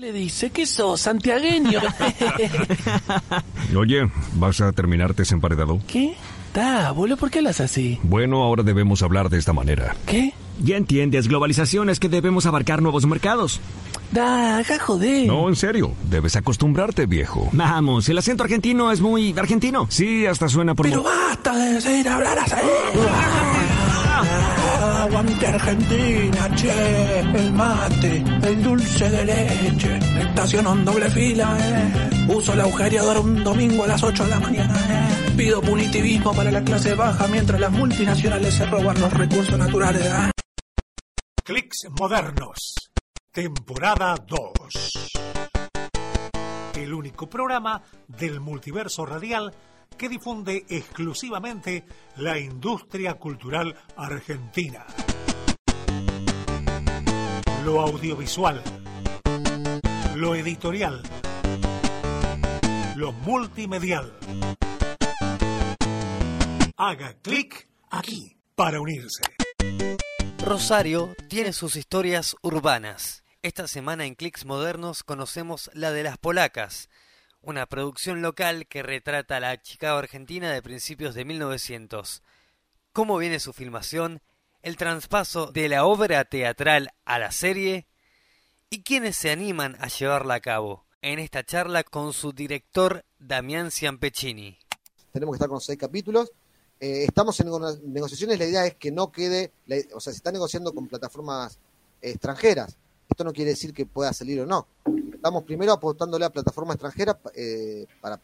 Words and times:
Le 0.00 0.14
dice 0.14 0.48
que 0.48 0.64
sos 0.64 0.98
santiagueño. 0.98 1.78
Oye, 3.76 4.10
¿vas 4.36 4.62
a 4.62 4.72
terminarte 4.72 5.24
emparedado? 5.30 5.78
¿Qué? 5.86 6.14
Da, 6.54 6.88
abuelo, 6.88 7.18
¿por 7.18 7.30
qué 7.30 7.42
las 7.42 7.60
así? 7.60 7.98
Bueno, 8.02 8.42
ahora 8.42 8.62
debemos 8.62 9.02
hablar 9.02 9.28
de 9.28 9.36
esta 9.36 9.52
manera. 9.52 9.94
¿Qué? 10.06 10.32
Ya 10.58 10.78
entiendes, 10.78 11.28
globalización 11.28 11.90
es 11.90 12.00
que 12.00 12.08
debemos 12.08 12.46
abarcar 12.46 12.80
nuevos 12.80 13.04
mercados. 13.04 13.60
Da, 14.10 14.62
joder. 14.80 15.26
No, 15.26 15.50
en 15.50 15.56
serio, 15.56 15.92
debes 16.08 16.34
acostumbrarte, 16.34 17.04
viejo. 17.04 17.50
Vamos, 17.52 18.08
el 18.08 18.16
acento 18.16 18.42
argentino 18.44 18.90
es 18.90 19.02
muy 19.02 19.34
argentino. 19.38 19.86
Sí, 19.90 20.24
hasta 20.24 20.48
suena 20.48 20.74
por... 20.74 20.88
Pero 20.88 21.02
basta 21.02 21.54
de 21.58 21.74
decir 21.74 22.08
hablar 22.08 22.38
así. 22.38 22.54
Aguante 25.10 25.44
Argentina, 25.44 26.48
che, 26.54 27.18
el 27.18 27.52
mate, 27.52 28.22
el 28.44 28.62
dulce 28.62 29.10
de 29.10 29.24
leche, 29.24 29.98
estaciono 30.20 30.72
en 30.72 30.84
doble 30.84 31.10
fila, 31.10 31.58
eh. 31.58 32.28
Uso 32.28 32.52
el 32.52 32.60
agujereador 32.60 33.18
un 33.18 33.42
domingo 33.42 33.82
a 33.82 33.88
las 33.88 34.00
8 34.04 34.22
de 34.22 34.30
la 34.30 34.38
mañana, 34.38 34.74
eh. 34.88 35.32
Pido 35.36 35.60
punitivismo 35.60 36.32
para 36.32 36.52
la 36.52 36.62
clase 36.62 36.94
baja 36.94 37.26
mientras 37.26 37.58
las 37.58 37.72
multinacionales 37.72 38.54
se 38.54 38.66
roban 38.66 39.00
los 39.00 39.12
recursos 39.12 39.58
naturales, 39.58 40.06
eh. 40.06 40.30
Clicks 41.42 41.88
Modernos, 41.98 42.74
temporada 43.32 44.14
2. 44.14 45.10
El 46.76 46.94
único 46.94 47.28
programa 47.28 47.82
del 48.06 48.38
multiverso 48.38 49.04
radial 49.04 49.52
que 49.96 50.08
difunde 50.08 50.64
exclusivamente 50.68 51.84
la 52.16 52.38
industria 52.38 53.14
cultural 53.14 53.74
argentina. 53.96 54.86
Lo 57.64 57.80
audiovisual, 57.80 58.62
lo 60.16 60.34
editorial, 60.34 61.02
lo 62.96 63.12
multimedial. 63.12 64.16
Haga 66.76 67.14
clic 67.22 67.68
aquí 67.90 68.36
para 68.54 68.80
unirse. 68.80 69.22
Rosario 70.44 71.14
tiene 71.28 71.52
sus 71.52 71.76
historias 71.76 72.34
urbanas. 72.42 73.22
Esta 73.42 73.68
semana 73.68 74.04
en 74.04 74.14
Clicks 74.14 74.44
Modernos 74.44 75.02
conocemos 75.02 75.70
la 75.74 75.92
de 75.92 76.02
las 76.02 76.18
polacas, 76.18 76.88
una 77.42 77.66
producción 77.66 78.22
local 78.22 78.66
que 78.66 78.82
retrata 78.82 79.40
la 79.40 79.60
Chicago 79.60 79.98
argentina 79.98 80.52
de 80.52 80.62
principios 80.62 81.14
de 81.14 81.24
1900. 81.24 82.22
¿Cómo 82.92 83.16
viene 83.18 83.40
su 83.40 83.52
filmación? 83.52 84.20
El 84.62 84.76
traspaso 84.76 85.50
de 85.52 85.68
la 85.68 85.86
obra 85.86 86.24
teatral 86.24 86.92
a 87.04 87.18
la 87.18 87.32
serie 87.32 87.86
y 88.68 88.82
quiénes 88.82 89.16
se 89.16 89.30
animan 89.30 89.76
a 89.80 89.88
llevarla 89.88 90.34
a 90.34 90.40
cabo. 90.40 90.84
En 91.02 91.18
esta 91.18 91.44
charla 91.44 91.82
con 91.82 92.12
su 92.12 92.32
director 92.32 93.04
Damián 93.18 93.70
Ciampecini. 93.70 94.58
Tenemos 95.12 95.32
que 95.32 95.36
estar 95.36 95.48
con 95.48 95.60
seis 95.60 95.78
capítulos. 95.78 96.30
Eh, 96.78 97.04
estamos 97.04 97.38
en 97.40 97.48
negociaciones, 97.92 98.38
la 98.38 98.44
idea 98.44 98.66
es 98.66 98.74
que 98.74 98.90
no 98.90 99.10
quede, 99.10 99.52
o 99.94 100.00
sea, 100.00 100.12
se 100.12 100.18
está 100.18 100.30
negociando 100.30 100.74
con 100.74 100.88
plataformas 100.88 101.58
extranjeras. 102.02 102.76
Esto 103.08 103.24
no 103.24 103.32
quiere 103.32 103.50
decir 103.50 103.72
que 103.72 103.86
pueda 103.86 104.12
salir 104.12 104.40
o 104.40 104.46
no 104.46 104.66
estamos 105.20 105.44
primero 105.44 105.70
apostándole 105.74 106.24
a 106.24 106.30
plataforma 106.30 106.72
extranjera 106.72 107.20
eh, 107.34 107.86
para, 108.00 108.18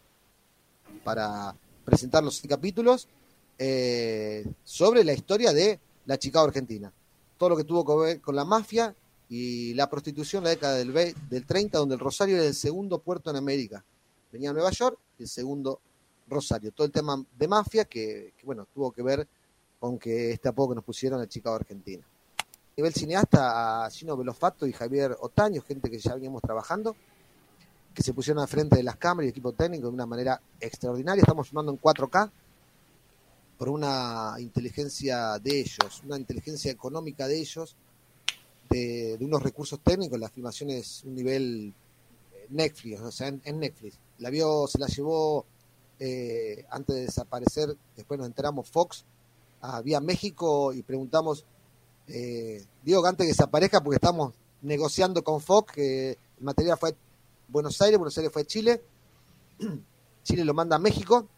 para 1.05 1.55
presentar 1.85 2.25
los 2.25 2.41
capítulos 2.41 3.07
eh, 3.59 4.47
sobre 4.65 5.05
la 5.05 5.13
historia 5.13 5.53
de 5.53 5.79
la 6.07 6.17
Chicago 6.17 6.47
Argentina. 6.47 6.91
Todo 7.37 7.51
lo 7.51 7.57
que 7.59 7.65
tuvo 7.65 7.85
que 7.85 8.03
ver 8.03 8.21
con 8.23 8.35
la 8.35 8.47
mafia 8.47 8.95
y 9.29 9.75
la 9.75 9.91
prostitución 9.91 10.41
en 10.41 10.45
la 10.45 10.51
década 10.51 10.77
del, 10.77 11.15
del 11.29 11.45
30, 11.45 11.77
donde 11.77 11.97
el 11.97 12.01
Rosario 12.01 12.37
era 12.37 12.47
el 12.47 12.55
segundo 12.55 12.99
puerto 12.99 13.29
en 13.29 13.37
América. 13.37 13.85
Venía 14.33 14.49
a 14.49 14.55
Nueva 14.55 14.71
York 14.71 14.99
y 15.19 15.25
el 15.25 15.29
segundo 15.29 15.81
Rosario. 16.27 16.73
Todo 16.73 16.87
el 16.87 16.93
tema 16.95 17.23
de 17.39 17.47
mafia 17.47 17.85
que, 17.85 18.33
que 18.39 18.47
bueno, 18.47 18.67
tuvo 18.73 18.91
que 18.91 19.03
ver 19.03 19.29
con 19.79 19.99
que 19.99 20.31
este 20.31 20.49
apodo 20.49 20.71
que 20.71 20.77
nos 20.77 20.85
pusieron 20.85 21.21
a 21.21 21.29
Chicago 21.29 21.57
Argentina 21.57 22.03
nivel 22.77 22.93
cineasta 22.93 23.87
a 23.87 23.91
Gino 23.91 24.19
Belofato 24.19 24.67
y 24.67 24.73
Javier 24.73 25.17
Otaño, 25.21 25.63
gente 25.63 25.91
que 25.91 25.99
ya 25.99 26.13
veníamos 26.15 26.43
trabajando, 26.43 26.95
que 27.95 28.03
se 28.03 28.13
pusieron 28.13 28.43
al 28.43 28.49
frente 28.49 28.77
de 28.77 28.83
las 28.83 28.97
cámaras 28.97 29.29
y 29.29 29.31
equipo 29.31 29.53
técnico 29.53 29.87
de 29.89 29.95
una 29.95 30.05
manera 30.05 30.39
extraordinaria. 30.61 31.23
Estamos 31.23 31.49
filmando 31.49 31.73
en 31.73 31.81
4K 31.81 32.31
por 33.57 33.71
una 33.71 34.35
inteligencia 34.39 35.39
de 35.39 35.61
ellos, 35.61 36.03
una 36.05 36.19
inteligencia 36.19 36.71
económica 36.71 37.27
de 37.27 37.41
ellos, 37.41 37.75
de, 38.69 39.17
unos 39.23 39.43
recursos 39.43 39.81
técnicos. 39.81 40.21
La 40.21 40.29
filmación 40.29 40.69
es 40.69 41.03
un 41.05 41.15
nivel 41.15 41.73
eh, 42.35 42.47
Netflix, 42.51 43.01
o 43.01 43.11
sea, 43.11 43.29
en, 43.29 43.59
Netflix. 43.59 43.99
La 44.19 44.29
vio, 44.29 44.67
se 44.67 44.79
la 44.79 44.87
llevó 44.87 45.47
eh, 45.99 46.67
antes 46.69 46.95
de 46.95 47.03
desaparecer, 47.07 47.75
después 47.97 48.19
nos 48.19 48.27
enteramos 48.27 48.69
Fox, 48.69 49.07
a 49.63 49.81
Vía 49.81 50.01
México 50.01 50.75
y 50.75 50.83
preguntamos 50.83 51.47
eh, 52.09 52.65
digo 52.83 53.03
que 53.03 53.09
antes 53.09 53.25
que 53.25 53.33
desaparezca 53.33 53.83
porque 53.83 53.97
estamos 53.97 54.35
negociando 54.63 55.23
con 55.23 55.41
Fox, 55.41 55.73
que 55.73 56.11
el 56.11 56.45
material 56.45 56.79
fue 56.79 56.97
Buenos 57.49 57.81
Aires, 57.83 57.99
Buenos 57.99 58.17
Aires 58.19 58.33
fue 58.33 58.45
Chile, 58.45 58.83
Chile 60.23 60.45
lo 60.45 60.55
manda 60.55 60.77
a 60.77 60.79
México, 60.79 61.29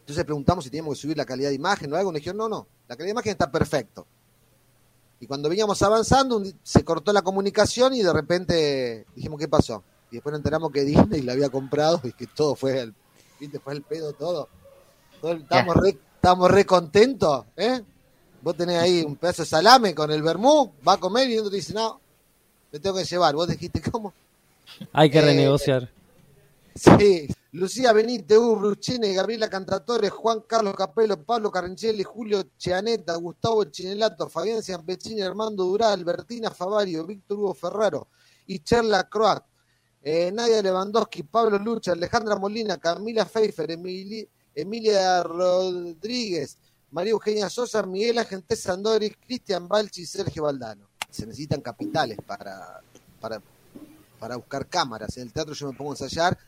entonces 0.00 0.24
preguntamos 0.24 0.64
si 0.64 0.70
teníamos 0.70 0.96
que 0.96 1.02
subir 1.02 1.16
la 1.16 1.24
calidad 1.24 1.50
de 1.50 1.54
imagen 1.54 1.92
o 1.92 1.96
algo, 1.96 2.12
nos 2.12 2.20
dijeron, 2.20 2.38
no, 2.38 2.48
no, 2.48 2.66
la 2.88 2.96
calidad 2.96 3.08
de 3.08 3.12
imagen 3.12 3.32
está 3.32 3.50
perfecto. 3.50 4.06
Y 5.20 5.26
cuando 5.26 5.48
veníamos 5.48 5.82
avanzando, 5.82 6.42
se 6.62 6.84
cortó 6.84 7.12
la 7.12 7.22
comunicación 7.22 7.92
y 7.94 8.02
de 8.02 8.12
repente 8.12 9.06
dijimos, 9.16 9.38
¿qué 9.40 9.48
pasó? 9.48 9.82
Y 10.10 10.16
después 10.16 10.32
nos 10.32 10.38
enteramos 10.38 10.70
que 10.70 10.84
Disney 10.84 11.22
lo 11.22 11.32
había 11.32 11.48
comprado 11.48 12.00
y 12.04 12.12
que 12.12 12.26
todo 12.26 12.54
fue 12.54 12.80
el, 12.80 12.94
fue 13.62 13.72
el 13.74 13.82
pedo 13.82 14.12
todo. 14.12 14.48
estábamos, 15.22 15.76
re, 15.76 15.98
estábamos 16.14 16.50
re 16.50 16.64
contentos, 16.64 17.44
¿eh? 17.56 17.82
Vos 18.40 18.56
tenés 18.56 18.78
ahí 18.78 19.02
un 19.02 19.16
pedazo 19.16 19.42
de 19.42 19.48
salame 19.48 19.94
con 19.94 20.10
el 20.10 20.22
vermú, 20.22 20.72
va 20.86 20.94
a 20.94 20.96
comer 20.98 21.28
y 21.28 21.38
uno 21.38 21.50
te 21.50 21.56
dice, 21.56 21.74
no, 21.74 22.00
me 22.70 22.78
tengo 22.78 22.96
que 22.96 23.04
llevar. 23.04 23.34
Vos 23.34 23.48
dijiste, 23.48 23.82
¿cómo? 23.90 24.12
Hay 24.92 25.10
que 25.10 25.18
eh, 25.18 25.22
renegociar. 25.22 25.90
Sí, 26.74 27.28
Lucía 27.52 27.92
Benítez, 27.92 28.38
Hugo 28.38 28.56
Bruchene, 28.56 29.12
Gabriela 29.12 29.48
Cantatore, 29.48 30.10
Juan 30.10 30.42
Carlos 30.46 30.74
Capello, 30.76 31.20
Pablo 31.20 31.50
Carrincelli, 31.50 32.04
Julio 32.04 32.50
Cheaneta, 32.56 33.16
Gustavo 33.16 33.64
Chinelato, 33.64 34.28
Fabián 34.28 34.62
Ciampechini, 34.62 35.22
Armando 35.22 35.64
Dural, 35.64 35.94
Albertina 35.94 36.50
Favario, 36.50 37.04
Víctor 37.04 37.38
Hugo 37.38 37.54
Ferraro 37.54 38.08
y 38.46 38.60
Cherla 38.60 39.08
Croat, 39.08 39.44
eh, 40.02 40.30
Nadia 40.32 40.62
Lewandowski, 40.62 41.24
Pablo 41.24 41.58
Lucha, 41.58 41.92
Alejandra 41.92 42.36
Molina, 42.36 42.76
Camila 42.76 43.24
Pfeiffer, 43.24 43.70
Emilia 44.54 45.22
Rodríguez, 45.22 46.58
María 46.90 47.12
Eugenia 47.12 47.50
Sosa, 47.50 47.82
Miguel 47.82 48.18
Agente 48.18 48.56
Sandori, 48.56 49.10
Cristian 49.10 49.68
Balchi 49.68 50.02
y 50.02 50.06
Sergio 50.06 50.44
Valdano. 50.44 50.88
Se 51.10 51.26
necesitan 51.26 51.60
capitales 51.60 52.18
para, 52.26 52.80
para, 53.20 53.42
para 54.18 54.36
buscar 54.36 54.66
cámaras. 54.66 55.16
En 55.16 55.24
el 55.24 55.32
teatro 55.32 55.54
yo 55.54 55.70
me 55.70 55.76
pongo 55.76 55.92
a 55.92 55.94
ensayar 55.94 56.38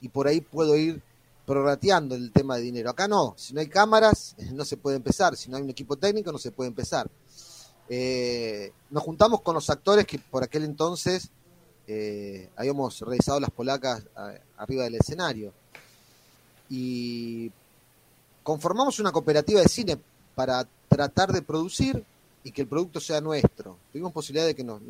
y 0.00 0.08
por 0.08 0.26
ahí 0.26 0.40
puedo 0.40 0.76
ir 0.76 1.00
prorrateando 1.46 2.14
el 2.14 2.32
tema 2.32 2.56
de 2.56 2.62
dinero. 2.62 2.90
Acá 2.90 3.06
no, 3.06 3.34
si 3.36 3.54
no 3.54 3.60
hay 3.60 3.68
cámaras 3.68 4.34
no 4.52 4.64
se 4.64 4.76
puede 4.76 4.96
empezar, 4.96 5.36
si 5.36 5.50
no 5.50 5.56
hay 5.56 5.62
un 5.62 5.70
equipo 5.70 5.96
técnico 5.96 6.32
no 6.32 6.38
se 6.38 6.50
puede 6.50 6.68
empezar. 6.68 7.08
Eh, 7.88 8.72
nos 8.90 9.02
juntamos 9.02 9.42
con 9.42 9.54
los 9.54 9.68
actores 9.70 10.06
que 10.06 10.18
por 10.18 10.42
aquel 10.42 10.64
entonces 10.64 11.30
eh, 11.86 12.48
habíamos 12.56 12.98
realizado 13.00 13.38
las 13.40 13.50
polacas 13.50 14.02
arriba 14.56 14.84
del 14.84 14.96
escenario. 14.96 15.52
Y 16.70 17.52
conformamos 18.44 19.00
una 19.00 19.10
cooperativa 19.10 19.60
de 19.60 19.68
cine 19.68 19.98
para 20.36 20.68
tratar 20.88 21.32
de 21.32 21.42
producir 21.42 22.04
y 22.44 22.52
que 22.52 22.62
el 22.62 22.68
producto 22.68 23.00
sea 23.00 23.20
nuestro. 23.20 23.78
Tuvimos 23.90 24.12
posibilidad 24.12 24.46
de 24.46 24.54
que 24.54 24.62
nos, 24.62 24.80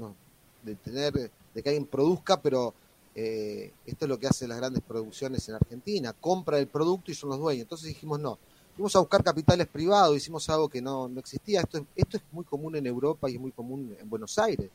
de 0.63 0.75
tener, 0.75 1.13
de 1.13 1.63
que 1.63 1.69
alguien 1.69 1.87
produzca, 1.87 2.39
pero 2.41 2.75
eh, 3.15 3.73
esto 3.87 4.05
es 4.05 4.09
lo 4.09 4.19
que 4.19 4.27
hacen 4.27 4.49
las 4.49 4.59
grandes 4.59 4.83
producciones 4.83 5.49
en 5.49 5.55
Argentina, 5.55 6.13
compra 6.13 6.59
el 6.59 6.67
producto 6.67 7.13
y 7.13 7.15
son 7.15 7.31
los 7.31 7.39
dueños. 7.39 7.63
Entonces 7.63 7.89
dijimos 7.89 8.19
no, 8.19 8.39
fuimos 8.75 8.95
a 8.97 8.99
buscar 8.99 9.23
capitales 9.23 9.69
privados, 9.69 10.17
hicimos 10.17 10.49
algo 10.51 10.69
que 10.69 10.83
no, 10.83 11.09
no 11.09 11.21
existía. 11.21 11.61
Esto, 11.61 11.87
esto 11.95 12.17
es 12.17 12.23
muy 12.33 12.45
común 12.45 12.75
en 12.75 12.87
Europa 12.87 13.31
y 13.31 13.37
es 13.37 13.41
muy 13.41 13.53
común 13.53 13.97
en 13.99 14.11
Buenos 14.11 14.37
Aires. 14.39 14.69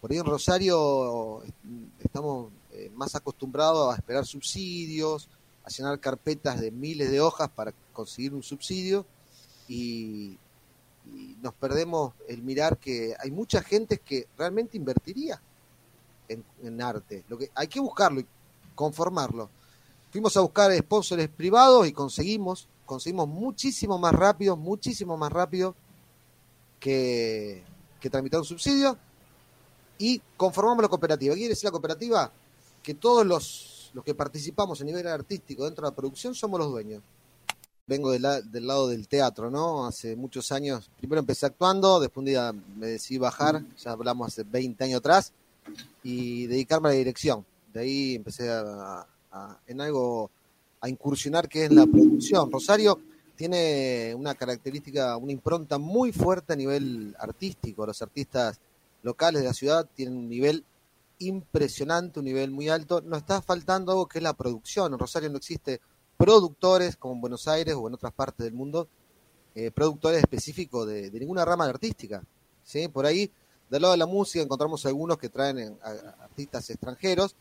Por 0.00 0.10
ahí 0.10 0.18
en 0.18 0.24
Rosario 0.24 1.42
estamos 2.00 2.50
eh, 2.72 2.90
más 2.94 3.14
acostumbrados 3.14 3.94
a 3.94 3.96
esperar 3.96 4.26
subsidios, 4.26 5.28
a 5.66 5.70
llenar 5.70 5.98
carpetas 5.98 6.60
de 6.60 6.70
miles 6.70 7.10
de 7.10 7.20
hojas 7.20 7.50
para 7.50 7.74
conseguir 7.92 8.32
un 8.32 8.42
subsidio 8.42 9.04
y, 9.68 10.38
nos 11.40 11.54
perdemos 11.54 12.14
el 12.26 12.42
mirar 12.42 12.78
que 12.78 13.14
hay 13.20 13.30
mucha 13.30 13.62
gente 13.62 13.98
que 13.98 14.26
realmente 14.36 14.76
invertiría 14.76 15.40
en, 16.28 16.82
arte. 16.82 17.24
Lo 17.28 17.38
que 17.38 17.48
hay 17.54 17.68
que 17.68 17.78
buscarlo 17.78 18.18
y 18.18 18.26
conformarlo. 18.74 19.48
Fuimos 20.10 20.36
a 20.36 20.40
buscar 20.40 20.76
sponsors 20.76 21.28
privados 21.28 21.86
y 21.86 21.92
conseguimos, 21.92 22.66
conseguimos 22.84 23.28
muchísimo 23.28 23.98
más 23.98 24.14
rápido, 24.16 24.56
muchísimo 24.56 25.16
más 25.16 25.30
rápido 25.30 25.76
que, 26.80 27.62
que 28.00 28.10
tramitar 28.10 28.40
un 28.40 28.46
subsidio. 28.46 28.98
y 29.98 30.20
conformamos 30.36 30.82
la 30.82 30.88
cooperativa. 30.88 31.34
¿Qué 31.34 31.38
quiere 31.38 31.54
decir 31.54 31.66
la 31.66 31.70
cooperativa? 31.70 32.32
Que 32.82 32.94
todos 32.94 33.24
los, 33.24 33.75
los 33.96 34.04
que 34.04 34.14
participamos 34.14 34.78
a 34.78 34.84
nivel 34.84 35.06
artístico 35.06 35.64
dentro 35.64 35.86
de 35.86 35.90
la 35.90 35.96
producción 35.96 36.34
somos 36.34 36.60
los 36.60 36.68
dueños. 36.68 37.02
Vengo 37.86 38.10
del, 38.10 38.20
lado 38.20 38.88
del 38.88 39.08
teatro, 39.08 39.50
¿no? 39.50 39.86
Hace 39.86 40.14
muchos 40.16 40.52
años, 40.52 40.90
primero 40.98 41.20
empecé 41.20 41.46
actuando, 41.46 41.98
después 41.98 42.18
un 42.18 42.26
día 42.26 42.52
me 42.52 42.88
decidí 42.88 43.16
bajar, 43.16 43.62
ya 43.82 43.92
hablamos 43.92 44.28
hace 44.28 44.42
20 44.42 44.84
años 44.84 44.98
atrás, 44.98 45.32
y 46.02 46.46
dedicarme 46.46 46.90
a 46.90 46.92
la 46.92 46.98
dirección. 46.98 47.46
De 47.72 47.80
ahí 47.80 48.14
empecé 48.16 48.50
en 49.66 49.80
algo 49.80 50.30
a 50.78 50.90
incursionar 50.90 51.48
que 51.48 51.64
es 51.64 51.72
la 51.72 51.86
producción. 51.86 52.52
Rosario 52.52 53.00
tiene 53.34 54.14
una 54.14 54.34
característica, 54.34 55.16
una 55.16 55.32
impronta 55.32 55.78
muy 55.78 56.12
fuerte 56.12 56.52
a 56.52 56.56
nivel 56.56 57.16
artístico. 57.18 57.86
Los 57.86 58.02
artistas 58.02 58.60
locales 59.02 59.40
de 59.40 59.48
la 59.48 59.54
ciudad 59.54 59.88
tienen 59.94 60.18
un 60.18 60.28
nivel 60.28 60.64
impresionante, 61.18 62.18
un 62.18 62.26
nivel 62.26 62.50
muy 62.50 62.68
alto. 62.68 63.00
Nos 63.02 63.18
está 63.18 63.42
faltando 63.42 63.92
algo 63.92 64.06
que 64.06 64.18
es 64.18 64.22
la 64.22 64.34
producción. 64.34 64.92
En 64.92 64.98
Rosario 64.98 65.30
no 65.30 65.38
existe 65.38 65.80
productores 66.16 66.96
como 66.96 67.14
en 67.14 67.20
Buenos 67.20 67.48
Aires 67.48 67.74
o 67.74 67.86
en 67.88 67.94
otras 67.94 68.12
partes 68.12 68.44
del 68.44 68.54
mundo, 68.54 68.88
eh, 69.54 69.70
productores 69.70 70.20
específicos 70.20 70.86
de, 70.86 71.10
ninguna 71.12 71.44
rama 71.44 71.66
artística. 71.66 72.22
¿sí? 72.62 72.88
Por 72.88 73.06
ahí, 73.06 73.30
del 73.70 73.82
lado 73.82 73.92
de 73.92 73.98
la 73.98 74.06
música, 74.06 74.42
encontramos 74.42 74.84
algunos 74.86 75.18
que 75.18 75.28
traen 75.28 75.78
a 75.82 76.24
artistas 76.24 76.68
extranjeros, 76.70 77.34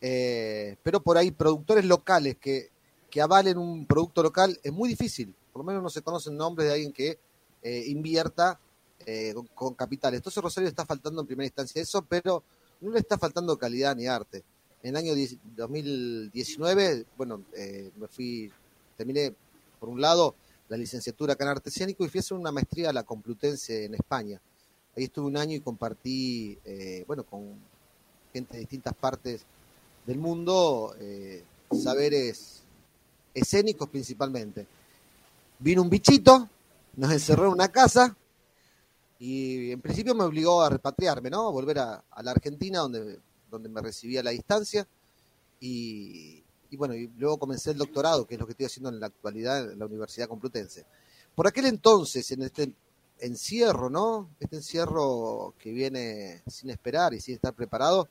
eh, 0.00 0.76
pero 0.82 1.00
por 1.00 1.18
ahí 1.18 1.30
productores 1.30 1.84
locales 1.84 2.36
que, 2.38 2.70
que, 3.10 3.20
avalen 3.20 3.58
un 3.58 3.86
producto 3.86 4.22
local 4.22 4.58
es 4.62 4.72
muy 4.72 4.88
difícil. 4.88 5.34
Por 5.52 5.60
lo 5.60 5.66
menos 5.66 5.82
no 5.82 5.90
se 5.90 6.02
conocen 6.02 6.36
nombres 6.36 6.68
de 6.68 6.74
alguien 6.74 6.92
que 6.92 7.18
eh, 7.62 7.84
invierta 7.88 8.58
eh, 9.04 9.32
con, 9.34 9.46
con, 9.48 9.74
capitales. 9.74 10.18
Entonces 10.18 10.42
Rosario 10.42 10.68
está 10.68 10.86
faltando 10.86 11.20
en 11.20 11.26
primera 11.26 11.46
instancia 11.46 11.82
eso, 11.82 12.02
pero 12.02 12.42
no 12.80 12.90
le 12.90 12.98
está 12.98 13.18
faltando 13.18 13.58
calidad 13.58 13.94
ni 13.96 14.06
arte. 14.06 14.42
En 14.82 14.90
el 14.90 14.96
año 14.96 15.14
2019, 15.56 17.04
bueno, 17.16 17.42
eh, 17.54 17.90
me 17.96 18.08
fui, 18.08 18.50
terminé 18.96 19.34
por 19.78 19.88
un 19.88 20.00
lado 20.00 20.34
la 20.68 20.76
licenciatura 20.76 21.34
acá 21.34 21.44
en 21.44 21.50
arte 21.50 21.68
escénico 21.68 22.04
y 22.04 22.08
fui 22.08 22.18
a 22.18 22.20
hacer 22.20 22.38
una 22.38 22.52
maestría 22.52 22.90
a 22.90 22.92
la 22.92 23.02
Complutense 23.02 23.84
en 23.84 23.94
España. 23.94 24.40
Ahí 24.96 25.04
estuve 25.04 25.26
un 25.26 25.36
año 25.36 25.56
y 25.56 25.60
compartí, 25.60 26.58
eh, 26.64 27.04
bueno, 27.06 27.24
con 27.24 27.54
gente 28.32 28.54
de 28.54 28.60
distintas 28.60 28.94
partes 28.94 29.42
del 30.06 30.18
mundo, 30.18 30.94
eh, 30.98 31.44
saberes 31.72 32.62
escénicos 33.34 33.88
principalmente. 33.88 34.66
Vino 35.58 35.82
un 35.82 35.90
bichito, 35.90 36.48
nos 36.96 37.12
encerró 37.12 37.46
en 37.46 37.52
una 37.52 37.68
casa 37.68 38.16
y 39.20 39.70
en 39.70 39.80
principio 39.80 40.14
me 40.16 40.24
obligó 40.24 40.62
a 40.62 40.70
repatriarme, 40.70 41.30
¿no? 41.30 41.52
Volver 41.52 41.78
a, 41.78 42.02
la 42.22 42.30
Argentina 42.32 42.80
donde 42.80 43.20
donde 43.50 43.68
me 43.68 43.82
recibí 43.82 44.16
a 44.16 44.22
la 44.22 44.30
distancia. 44.30 44.86
Y, 45.58 46.42
bueno, 46.72 46.94
y 46.94 47.08
luego 47.18 47.38
comencé 47.38 47.72
el 47.72 47.78
doctorado, 47.78 48.26
que 48.26 48.34
es 48.34 48.40
lo 48.40 48.46
que 48.46 48.52
estoy 48.52 48.66
haciendo 48.66 48.88
en 48.88 49.00
la 49.00 49.06
actualidad 49.06 49.72
en 49.72 49.78
la 49.78 49.86
Universidad 49.86 50.28
Complutense. 50.28 50.86
Por 51.34 51.46
aquel 51.46 51.66
entonces, 51.66 52.30
en 52.30 52.42
este 52.42 52.72
encierro, 53.18 53.90
¿no? 53.90 54.30
Este 54.38 54.56
encierro 54.56 55.54
que 55.58 55.72
viene 55.72 56.42
sin 56.46 56.70
esperar 56.70 57.12
y 57.12 57.20
sin 57.20 57.34
estar 57.34 57.52
preparado, 57.52 58.08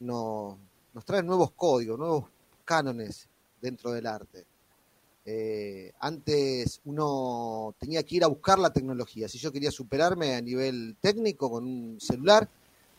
no, 0.00 0.58
nos 0.92 1.04
trae 1.04 1.22
nuevos 1.22 1.50
códigos, 1.52 1.98
nuevos 1.98 2.26
cánones 2.64 3.26
dentro 3.60 3.90
del 3.90 4.06
arte. 4.06 4.46
Eh, 5.26 5.92
antes 6.00 6.82
uno 6.84 7.74
tenía 7.78 8.02
que 8.02 8.16
ir 8.16 8.24
a 8.24 8.28
buscar 8.28 8.58
la 8.58 8.72
tecnología. 8.72 9.28
Si 9.28 9.38
yo 9.38 9.50
quería 9.50 9.70
superarme 9.70 10.34
a 10.34 10.40
nivel 10.40 10.96
técnico 11.00 11.50
con 11.50 11.64
un 11.64 12.00
celular, 12.00 12.48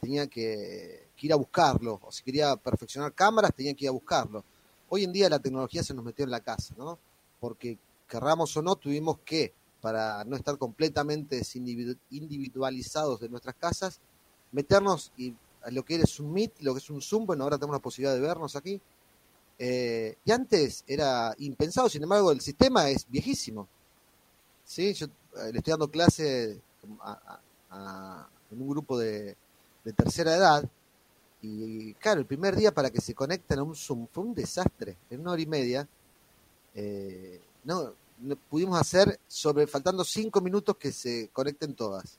tenía 0.02 0.28
que, 0.28 1.10
ir 1.22 1.34
a 1.34 1.38
buscarlo, 1.38 2.00
o 2.04 2.12
si 2.12 2.24
quería 2.24 2.56
perfeccionar 2.56 3.14
cámaras, 3.14 3.54
tenía 3.56 3.74
que 3.74 3.86
ir 3.86 3.90
a 3.90 3.94
buscarlo. 3.94 4.44
Hoy 4.90 5.04
en 5.04 5.12
día 5.12 5.30
la 5.30 5.40
tecnología 5.40 5.84
se 5.84 5.94
nos 5.94 6.06
metió 6.06 6.26
en 6.26 6.32
la 6.32 6.42
casa, 6.42 6.76
¿no? 6.78 7.00
Porque 7.40 7.78
querramos 8.08 8.56
o 8.58 8.62
no, 8.62 8.76
tuvimos 8.76 9.20
que, 9.26 9.54
para 9.82 10.24
no 10.26 10.36
estar 10.36 10.58
completamente 10.58 11.42
individualizados 12.12 13.20
de 13.20 13.30
nuestras 13.30 13.56
casas, 13.56 14.00
meternos 14.52 15.12
y 15.18 15.34
lo 15.72 15.84
que 15.84 15.96
es 15.96 16.20
un 16.20 16.36
lo 16.60 16.74
que 16.74 16.80
es 16.80 16.90
un 16.90 17.02
Zoom, 17.02 17.26
bueno, 17.26 17.44
ahora 17.44 17.58
tenemos 17.58 17.76
la 17.76 17.82
posibilidad 17.82 18.14
de 18.14 18.22
vernos 18.22 18.56
aquí. 18.56 18.80
Eh, 19.58 20.18
y 20.26 20.32
antes 20.32 20.84
era 20.88 21.34
impensado, 21.40 21.90
sin 21.90 22.04
embargo, 22.04 22.32
el 22.32 22.42
sistema 22.42 22.90
es 22.90 23.06
viejísimo. 23.10 23.68
¿Sí? 24.64 24.94
Yo 24.94 25.06
eh, 25.06 25.52
le 25.52 25.60
estoy 25.60 25.72
dando 25.72 25.90
clase 25.90 26.60
a, 27.02 28.28
en 28.52 28.62
un 28.62 28.70
grupo 28.70 28.98
de, 28.98 29.36
de 29.84 29.94
tercera 29.94 30.36
edad. 30.36 30.70
Y 31.42 31.94
claro, 31.96 32.20
el 32.20 32.26
primer 32.26 32.56
día 32.56 32.74
para 32.74 32.90
que 32.90 33.02
se 33.02 33.14
conecten 33.14 33.60
a 33.60 33.64
un 33.64 33.76
Zoom 33.76 34.08
fue 34.12 34.24
un 34.24 34.34
desastre. 34.34 34.98
En 35.10 35.22
una 35.22 35.32
hora 35.32 35.42
y 35.42 35.46
media 35.46 35.88
eh, 36.74 37.40
no, 37.64 37.94
no, 38.20 38.36
pudimos 38.36 38.80
hacer 38.80 39.20
sobre, 39.28 39.66
faltando 39.66 40.04
cinco 40.04 40.42
minutos 40.42 40.76
que 40.78 40.92
se 40.92 41.30
conecten 41.32 41.74
todas. 41.74 42.18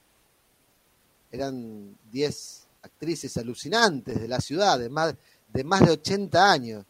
Eran 1.31 1.97
diez 2.11 2.67
actrices 2.83 3.37
alucinantes 3.37 4.19
de 4.21 4.29
la 4.29 4.41
ciudad, 4.41 4.79
de 4.79 4.88
más 4.88 5.15
de, 5.53 5.65
más 5.65 5.81
de 5.81 5.91
80 5.93 6.50
años. 6.50 6.85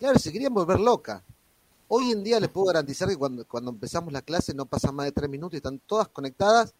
Claro, 0.00 0.18
se 0.18 0.32
querían 0.32 0.54
volver 0.54 0.80
loca. 0.80 1.22
Hoy 1.88 2.10
en 2.10 2.24
día 2.24 2.40
les 2.40 2.48
puedo 2.48 2.68
garantizar 2.68 3.06
que 3.08 3.16
cuando, 3.16 3.46
cuando 3.46 3.70
empezamos 3.70 4.12
la 4.12 4.22
clase 4.22 4.54
no 4.54 4.64
pasan 4.64 4.94
más 4.94 5.04
de 5.04 5.12
tres 5.12 5.28
minutos 5.28 5.54
y 5.54 5.56
están 5.58 5.78
todas 5.80 6.08
conectadas, 6.08 6.72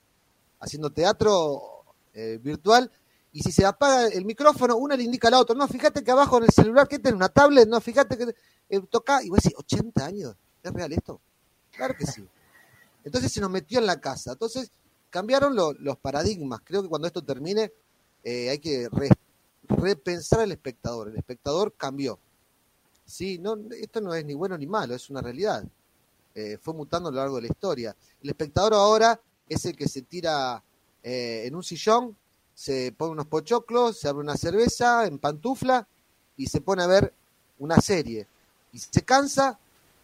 haciendo 0.58 0.90
teatro 0.90 1.84
eh, 2.14 2.40
virtual 2.42 2.90
y 3.32 3.42
si 3.42 3.52
se 3.52 3.66
apaga 3.66 4.08
el 4.08 4.24
micrófono, 4.24 4.76
una 4.76 4.96
le 4.96 5.04
indica 5.04 5.28
a 5.28 5.32
la 5.32 5.40
otra, 5.40 5.54
no, 5.54 5.68
fíjate 5.68 6.02
que 6.02 6.10
abajo 6.10 6.38
en 6.38 6.44
el 6.44 6.50
celular, 6.50 6.88
que 6.88 6.98
tiene 6.98 7.16
una 7.16 7.28
tablet, 7.28 7.68
no, 7.68 7.78
fíjate 7.80 8.16
que 8.16 8.34
eh, 8.70 8.80
toca, 8.88 9.22
y 9.22 9.28
vos 9.28 9.40
decís, 9.42 9.56
80 9.56 10.04
años, 10.04 10.34
¿es 10.62 10.72
real 10.72 10.92
esto? 10.92 11.20
Claro 11.70 11.94
que 11.96 12.06
sí. 12.06 12.26
Entonces 13.04 13.30
se 13.30 13.40
nos 13.42 13.50
metió 13.50 13.78
en 13.78 13.86
la 13.86 14.00
casa. 14.00 14.32
Entonces 14.32 14.70
cambiaron 15.10 15.54
lo, 15.54 15.74
los 15.74 15.98
paradigmas. 15.98 16.60
Creo 16.64 16.82
que 16.82 16.88
cuando 16.88 17.06
esto 17.06 17.22
termine 17.22 17.72
eh, 18.24 18.50
hay 18.50 18.58
que 18.58 18.88
re, 18.90 19.08
repensar 19.68 20.40
al 20.40 20.52
espectador. 20.52 21.08
El 21.08 21.16
espectador 21.16 21.74
cambió. 21.76 22.18
Sí, 23.10 23.38
no, 23.38 23.58
esto 23.80 24.00
no 24.00 24.14
es 24.14 24.24
ni 24.24 24.34
bueno 24.34 24.56
ni 24.56 24.66
malo, 24.66 24.94
es 24.94 25.10
una 25.10 25.20
realidad. 25.20 25.64
Eh, 26.34 26.58
fue 26.62 26.74
mutando 26.74 27.08
a 27.08 27.12
lo 27.12 27.18
largo 27.18 27.36
de 27.36 27.42
la 27.42 27.48
historia. 27.48 27.96
El 28.22 28.30
espectador 28.30 28.74
ahora 28.74 29.20
es 29.48 29.64
el 29.64 29.76
que 29.76 29.88
se 29.88 30.02
tira 30.02 30.62
eh, 31.02 31.42
en 31.46 31.54
un 31.54 31.62
sillón 31.62 32.16
se 32.60 32.92
pone 32.92 33.12
unos 33.12 33.26
pochoclos, 33.26 33.96
se 33.96 34.06
abre 34.06 34.20
una 34.20 34.36
cerveza 34.36 35.06
en 35.06 35.18
pantufla 35.18 35.88
y 36.36 36.46
se 36.46 36.60
pone 36.60 36.82
a 36.82 36.86
ver 36.86 37.10
una 37.58 37.80
serie. 37.80 38.26
Y 38.70 38.78
se 38.78 39.00
cansa, 39.00 39.58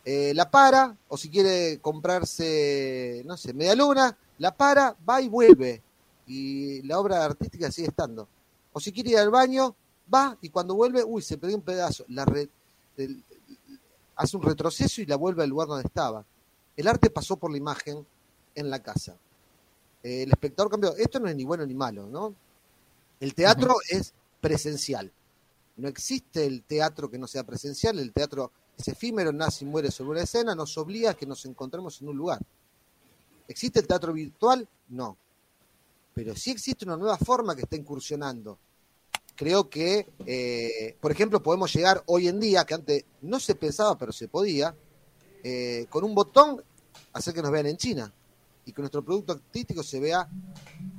eh, 0.06 0.32
la 0.34 0.50
para, 0.50 0.96
o 1.08 1.18
si 1.18 1.28
quiere 1.28 1.80
comprarse, 1.82 3.22
no 3.26 3.36
sé, 3.36 3.52
media 3.52 3.75
luna, 3.75 4.16
la 4.38 4.56
para, 4.56 4.96
va 5.06 5.20
y 5.20 5.28
vuelve. 5.28 5.82
Y 6.26 6.80
la 6.84 6.98
obra 6.98 7.26
artística 7.26 7.70
sigue 7.70 7.88
estando. 7.88 8.26
O 8.72 8.80
si 8.80 8.90
quiere 8.90 9.10
ir 9.10 9.18
al 9.18 9.30
baño, 9.30 9.76
va 10.12 10.38
y 10.40 10.48
cuando 10.48 10.75
vuelve, 10.75 11.04
uy, 11.04 11.20
se 11.20 11.36
perdió 11.36 11.58
un 11.58 11.62
pedazo. 11.62 12.06
La 12.08 12.25
re, 12.25 12.48
hace 14.16 14.36
un 14.36 14.42
retroceso 14.42 15.00
y 15.00 15.06
la 15.06 15.16
vuelve 15.16 15.42
al 15.42 15.50
lugar 15.50 15.68
donde 15.68 15.86
estaba. 15.86 16.24
El 16.76 16.88
arte 16.88 17.10
pasó 17.10 17.36
por 17.36 17.50
la 17.50 17.58
imagen 17.58 18.06
en 18.54 18.70
la 18.70 18.82
casa. 18.82 19.16
Eh, 20.02 20.22
el 20.22 20.30
espectador 20.30 20.70
cambió. 20.70 20.96
Esto 20.96 21.20
no 21.20 21.28
es 21.28 21.36
ni 21.36 21.44
bueno 21.44 21.64
ni 21.66 21.74
malo, 21.74 22.06
¿no? 22.06 22.34
El 23.20 23.34
teatro 23.34 23.74
uh 23.74 23.76
-huh. 23.76 23.98
es 23.98 24.12
presencial. 24.40 25.10
No 25.76 25.88
existe 25.88 26.46
el 26.46 26.62
teatro 26.62 27.10
que 27.10 27.18
no 27.18 27.26
sea 27.26 27.44
presencial. 27.44 27.98
El 27.98 28.12
teatro 28.12 28.50
es 28.76 28.88
efímero, 28.88 29.32
nace 29.32 29.64
y 29.64 29.68
muere 29.68 29.90
sobre 29.90 30.10
una 30.10 30.22
escena, 30.22 30.54
nos 30.54 30.76
obliga 30.78 31.10
a 31.10 31.14
que 31.14 31.26
nos 31.26 31.44
encontremos 31.46 32.00
en 32.00 32.08
un 32.08 32.16
lugar. 32.16 32.40
¿Existe 33.48 33.80
el 33.80 33.86
teatro 33.86 34.12
virtual? 34.12 34.68
No. 34.88 35.16
Pero 36.14 36.34
sí 36.34 36.50
existe 36.50 36.84
una 36.84 36.96
nueva 36.96 37.16
forma 37.18 37.54
que 37.54 37.62
está 37.62 37.76
incursionando. 37.76 38.58
Creo 39.36 39.68
que, 39.68 40.08
eh, 40.24 40.96
por 40.98 41.12
ejemplo, 41.12 41.42
podemos 41.42 41.70
llegar 41.72 42.02
hoy 42.06 42.26
en 42.26 42.40
día, 42.40 42.64
que 42.64 42.72
antes 42.72 43.04
no 43.20 43.38
se 43.38 43.54
pensaba, 43.54 43.96
pero 43.98 44.10
se 44.10 44.28
podía, 44.28 44.74
eh, 45.44 45.86
con 45.90 46.04
un 46.04 46.14
botón 46.14 46.62
hacer 47.12 47.34
que 47.34 47.42
nos 47.42 47.50
vean 47.50 47.66
en 47.66 47.76
China 47.76 48.12
y 48.64 48.72
que 48.72 48.80
nuestro 48.80 49.04
producto 49.04 49.34
artístico 49.34 49.82
se 49.82 50.00
vea 50.00 50.26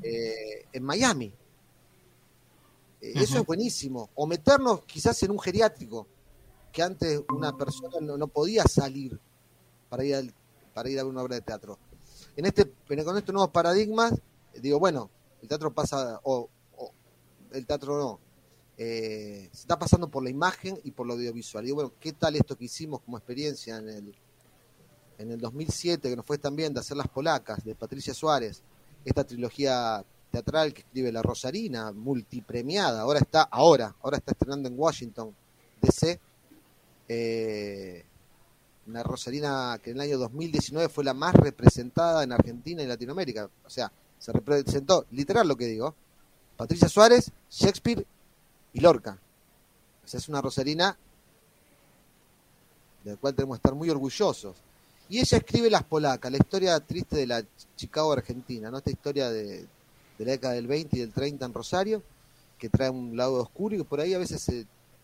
eh, 0.03 0.67
en 0.71 0.83
Miami. 0.83 1.27
Uh 1.27 3.05
-huh. 3.05 3.21
Eso 3.23 3.39
es 3.39 3.45
buenísimo. 3.45 4.09
O 4.13 4.27
meternos 4.27 4.85
quizás 4.85 5.21
en 5.23 5.31
un 5.31 5.39
geriátrico, 5.39 6.07
que 6.71 6.83
antes 6.83 7.19
una 7.33 7.57
persona 7.57 7.97
no, 8.01 8.17
no 8.17 8.27
podía 8.27 8.63
salir 8.65 9.19
para 9.89 10.03
ir, 10.03 10.13
al, 10.13 10.33
para 10.75 10.89
ir 10.89 10.99
a 10.99 11.05
una 11.05 11.23
obra 11.23 11.35
de 11.35 11.41
teatro. 11.41 11.79
En 12.35 12.45
este, 12.45 12.71
con 12.87 13.17
estos 13.17 13.33
nuevos 13.33 13.49
paradigmas, 13.49 14.13
digo, 14.53 14.77
bueno, 14.77 15.09
el 15.41 15.47
teatro 15.47 15.73
pasa, 15.73 16.19
o, 16.23 16.47
o 16.77 16.91
el 17.51 17.65
teatro 17.65 17.97
no, 17.97 18.19
eh, 18.77 19.49
se 19.51 19.61
está 19.61 19.79
pasando 19.79 20.07
por 20.07 20.23
la 20.23 20.29
imagen 20.29 20.79
y 20.83 20.91
por 20.91 21.07
lo 21.07 21.13
audiovisual. 21.13 21.65
Digo, 21.65 21.75
bueno, 21.75 21.93
¿qué 21.99 22.13
tal 22.13 22.35
esto 22.35 22.55
que 22.55 22.65
hicimos 22.65 23.01
como 23.01 23.17
experiencia 23.17 23.77
en 23.77 23.89
el, 23.89 24.15
en 25.17 25.31
el 25.31 25.39
2007, 25.39 26.09
que 26.09 26.15
nos 26.15 26.25
fue 26.25 26.37
también 26.37 26.73
de 26.73 26.81
hacer 26.81 26.95
Las 26.95 27.07
Polacas, 27.07 27.63
de 27.65 27.73
Patricia 27.73 28.13
Suárez, 28.13 28.61
esta 29.03 29.23
trilogía 29.23 30.05
teatral 30.31 30.73
que 30.73 30.81
escribe 30.81 31.11
La 31.11 31.23
Rosarina, 31.23 31.91
multipremiada, 31.91 33.01
ahora 33.01 33.19
está, 33.19 33.43
ahora, 33.43 33.95
ahora 34.01 34.17
está 34.17 34.33
estrenando 34.33 34.69
en 34.69 34.77
Washington, 34.77 35.33
DC, 35.81 36.19
eh, 37.07 38.05
una 38.85 39.01
Rosarina 39.01 39.79
que 39.81 39.89
en 39.91 39.97
el 39.97 40.01
año 40.01 40.17
2019 40.19 40.89
fue 40.89 41.03
la 41.03 41.13
más 41.13 41.33
representada 41.33 42.23
en 42.23 42.31
Argentina 42.31 42.83
y 42.83 42.87
Latinoamérica, 42.87 43.49
o 43.65 43.69
sea, 43.69 43.91
se 44.19 44.31
representó, 44.31 45.05
literal 45.11 45.47
lo 45.47 45.55
que 45.55 45.65
digo, 45.65 45.95
Patricia 46.57 46.89
Suárez, 46.89 47.31
Shakespeare 47.49 48.05
y 48.77 48.79
Lorca. 48.79 49.17
O 50.05 50.07
sea, 50.07 50.19
es 50.19 50.29
una 50.29 50.39
Rosarina 50.39 50.95
de 53.03 53.11
la 53.11 53.17
cual 53.17 53.33
tenemos 53.33 53.57
que 53.57 53.59
estar 53.59 53.73
muy 53.73 53.89
orgullosos. 53.89 54.55
Y 55.09 55.19
ella 55.19 55.37
escribe 55.37 55.69
Las 55.69 55.83
Polacas, 55.83 56.31
la 56.31 56.37
historia 56.37 56.79
triste 56.79 57.15
de 57.17 57.27
la 57.27 57.43
Chicago 57.75 58.13
Argentina, 58.13 58.69
¿no? 58.69 58.77
Esta 58.77 58.91
historia 58.91 59.29
de, 59.31 59.65
la 60.19 60.31
década 60.31 60.53
del 60.53 60.67
20 60.67 60.95
y 60.95 60.99
del 60.99 61.11
30 61.11 61.45
en 61.45 61.53
Rosario, 61.53 62.03
que 62.59 62.69
trae 62.69 62.89
un 62.89 63.17
lado 63.17 63.41
oscuro 63.41 63.75
y 63.75 63.79
que 63.79 63.83
por 63.83 63.99
ahí 63.99 64.13
a 64.13 64.19
veces 64.19 64.41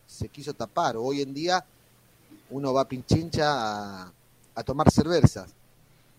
se, 0.05 0.29
quiso 0.29 0.53
tapar. 0.53 0.95
Hoy 0.97 1.21
en 1.21 1.33
día 1.33 1.65
uno 2.51 2.73
va 2.73 2.81
a 2.81 2.87
Pinchincha 2.87 4.03
a, 4.03 4.13
a 4.53 4.63
tomar 4.63 4.91
cervezas 4.91 5.49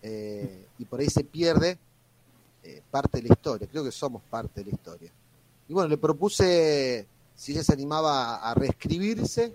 eh, 0.01 0.65
y 0.77 0.85
por 0.85 0.99
ahí 0.99 1.09
se 1.09 1.23
pierde 1.23 1.77
eh, 2.63 2.81
parte 2.91 3.21
de 3.21 3.29
la 3.29 3.33
historia. 3.33 3.67
Creo 3.71 3.83
que 3.83 3.91
somos 3.91 4.21
parte 4.23 4.61
de 4.61 4.71
la 4.71 4.75
historia. 4.75 5.11
Y 5.69 5.73
bueno, 5.73 5.87
le 5.87 5.97
propuse 5.97 7.07
si 7.35 7.51
ella 7.51 7.63
se 7.63 7.73
animaba 7.73 8.37
a 8.37 8.53
reescribirse 8.53 9.53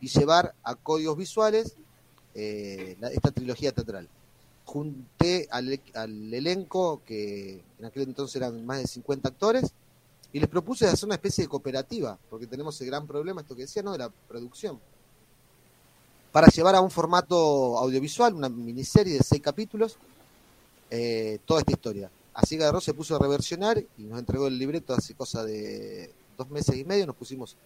y 0.00 0.08
llevar 0.08 0.54
a 0.62 0.74
códigos 0.74 1.16
visuales 1.16 1.74
eh, 2.34 2.96
esta 3.12 3.30
trilogía 3.30 3.72
teatral. 3.72 4.08
Junté 4.64 5.48
al, 5.50 5.80
elenco, 6.32 7.02
que 7.04 7.62
en 7.78 7.84
aquel 7.84 8.02
entonces 8.04 8.36
eran 8.36 8.64
más 8.64 8.78
de 8.78 8.86
50 8.86 9.28
actores, 9.28 9.72
y 10.32 10.38
les 10.38 10.48
propuse 10.48 10.86
hacer 10.86 11.06
una 11.06 11.14
especie 11.14 11.44
de 11.44 11.48
cooperativa, 11.48 12.18
porque 12.28 12.46
tenemos 12.46 12.78
el 12.80 12.86
gran 12.86 13.06
problema, 13.06 13.40
esto 13.40 13.56
que 13.56 13.62
decía, 13.62 13.82
¿no? 13.82 13.92
de 13.92 13.98
la 13.98 14.10
producción. 14.28 14.78
Para 16.30 16.48
llevar 16.48 16.74
a 16.74 16.82
un 16.82 16.90
formato 16.90 17.78
audiovisual, 17.78 18.34
una 18.34 18.50
miniserie 18.50 19.14
de 19.14 19.24
seis 19.24 19.40
capítulos, 19.40 19.96
eh, 20.90 21.38
toda 21.46 21.60
esta 21.60 21.72
historia. 21.72 22.10
Así 22.34 22.56
que 22.56 22.62
agarró, 22.62 22.80
se 22.80 22.94
puso 22.94 23.16
a 23.16 23.18
reversionar 23.18 23.78
y 23.78 24.02
nos 24.02 24.18
entregó 24.18 24.46
el 24.46 24.58
libreto 24.58 24.94
hace 24.94 25.14
cosa 25.14 25.42
de 25.44 26.12
dos 26.38 26.48
meses 26.48 26.74
y 26.76 26.84
medio. 26.84 27.06
Nos 27.06 27.16
pusimos 27.16 27.56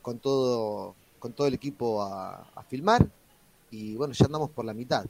con 0.00 0.18
todo, 0.18 0.96
con 1.20 1.32
todo 1.32 1.46
el 1.46 1.54
equipo 1.54 2.02
a, 2.02 2.48
a 2.54 2.62
filmar 2.64 3.06
y 3.70 3.94
bueno, 3.94 4.12
ya 4.14 4.26
andamos 4.26 4.50
por 4.50 4.64
la 4.64 4.74
mitad. 4.74 5.06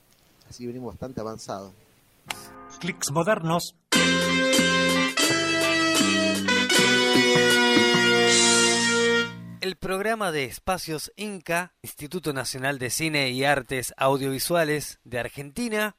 Así 0.48 0.66
venimos 0.66 0.92
bastante 0.92 1.20
avanzados. 1.20 1.72
Clics 2.80 3.10
modernos. 3.10 3.74
El 9.60 9.76
programa 9.76 10.32
de 10.32 10.44
espacios 10.44 11.12
INCA, 11.16 11.72
Instituto 11.82 12.32
Nacional 12.32 12.78
de 12.78 12.90
Cine 12.90 13.30
y 13.30 13.44
Artes 13.44 13.94
Audiovisuales 13.96 14.98
de 15.04 15.20
Argentina, 15.20 15.96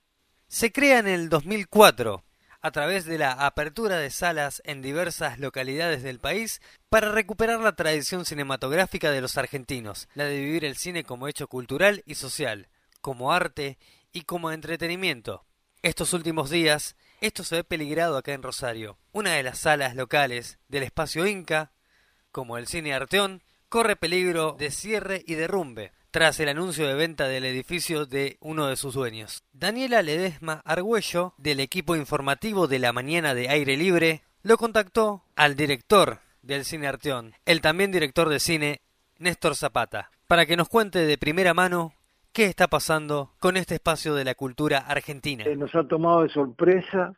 se 0.48 0.72
crea 0.72 1.00
en 1.00 1.08
el 1.08 1.30
2004 1.30 2.24
a 2.64 2.72
través 2.72 3.04
de 3.06 3.18
la 3.18 3.34
apertura 3.34 3.98
de 3.98 4.10
salas 4.10 4.62
en 4.66 4.82
diversas 4.82 5.38
localidades 5.38 6.02
del 6.02 6.20
país 6.20 6.62
para 6.90 7.12
recuperar 7.12 7.60
la 7.60 7.76
tradición 7.76 8.26
cinematográfica 8.26 9.12
de 9.12 9.20
los 9.20 9.38
argentinos, 9.38 10.08
la 10.16 10.24
de 10.24 10.40
vivir 10.40 10.64
el 10.64 10.78
cine 10.78 11.04
como 11.04 11.28
hecho 11.28 11.48
cultural 11.48 12.04
y 12.06 12.16
social, 12.16 12.70
como 13.02 13.34
arte 13.34 13.78
y 14.14 14.22
como 14.22 14.50
entretenimiento. 14.50 15.46
Estos 15.82 16.14
últimos 16.14 16.50
días, 16.50 16.96
esto 17.20 17.44
se 17.44 17.58
ve 17.58 17.64
peligrado 17.66 18.16
acá 18.16 18.32
en 18.32 18.44
Rosario. 18.44 18.98
Una 19.12 19.34
de 19.34 19.44
las 19.44 19.60
salas 19.60 19.94
locales 19.98 20.58
del 20.70 20.84
espacio 20.84 21.28
Inca, 21.28 21.74
como 22.32 22.58
el 22.58 22.68
cine 22.68 22.94
Arteón, 22.94 23.44
corre 23.68 23.98
peligro 23.98 24.56
de 24.58 24.72
cierre 24.72 25.22
y 25.28 25.36
derrumbe 25.36 25.92
tras 26.14 26.40
el 26.40 26.48
anuncio 26.48 26.88
de 26.88 26.94
venta 26.94 27.28
del 27.28 27.44
edificio 27.44 28.06
de 28.06 28.38
uno 28.40 28.68
de 28.68 28.76
sus 28.76 28.94
dueños. 28.94 29.44
Daniela 29.52 30.04
Ledesma 30.04 30.62
Argüello, 30.64 31.34
del 31.40 31.60
equipo 31.60 31.96
informativo 31.96 32.68
de 32.68 32.78
la 32.78 32.94
mañana 32.94 33.34
de 33.34 33.50
aire 33.50 33.76
libre, 33.78 34.22
lo 34.44 34.58
contactó 34.58 35.24
al 35.36 35.56
director 35.56 36.20
del 36.44 36.66
cine 36.66 36.86
Arteón, 36.86 37.34
el 37.48 37.62
también 37.62 37.92
director 37.92 38.30
de 38.30 38.40
cine 38.40 38.82
Néstor 39.18 39.56
Zapata, 39.56 40.12
para 40.28 40.46
que 40.46 40.56
nos 40.56 40.70
cuente 40.70 41.00
de 41.00 41.18
primera 41.18 41.56
mano 41.56 41.94
qué 42.32 42.46
está 42.46 42.68
pasando 42.68 43.32
con 43.40 43.58
este 43.58 43.74
espacio 43.74 44.14
de 44.14 44.24
la 44.24 44.36
cultura 44.36 44.78
argentina. 44.78 45.46
Eh, 45.46 45.56
nos 45.56 45.74
ha 45.74 45.88
tomado 45.88 46.22
de 46.22 46.30
sorpresa 46.30 47.16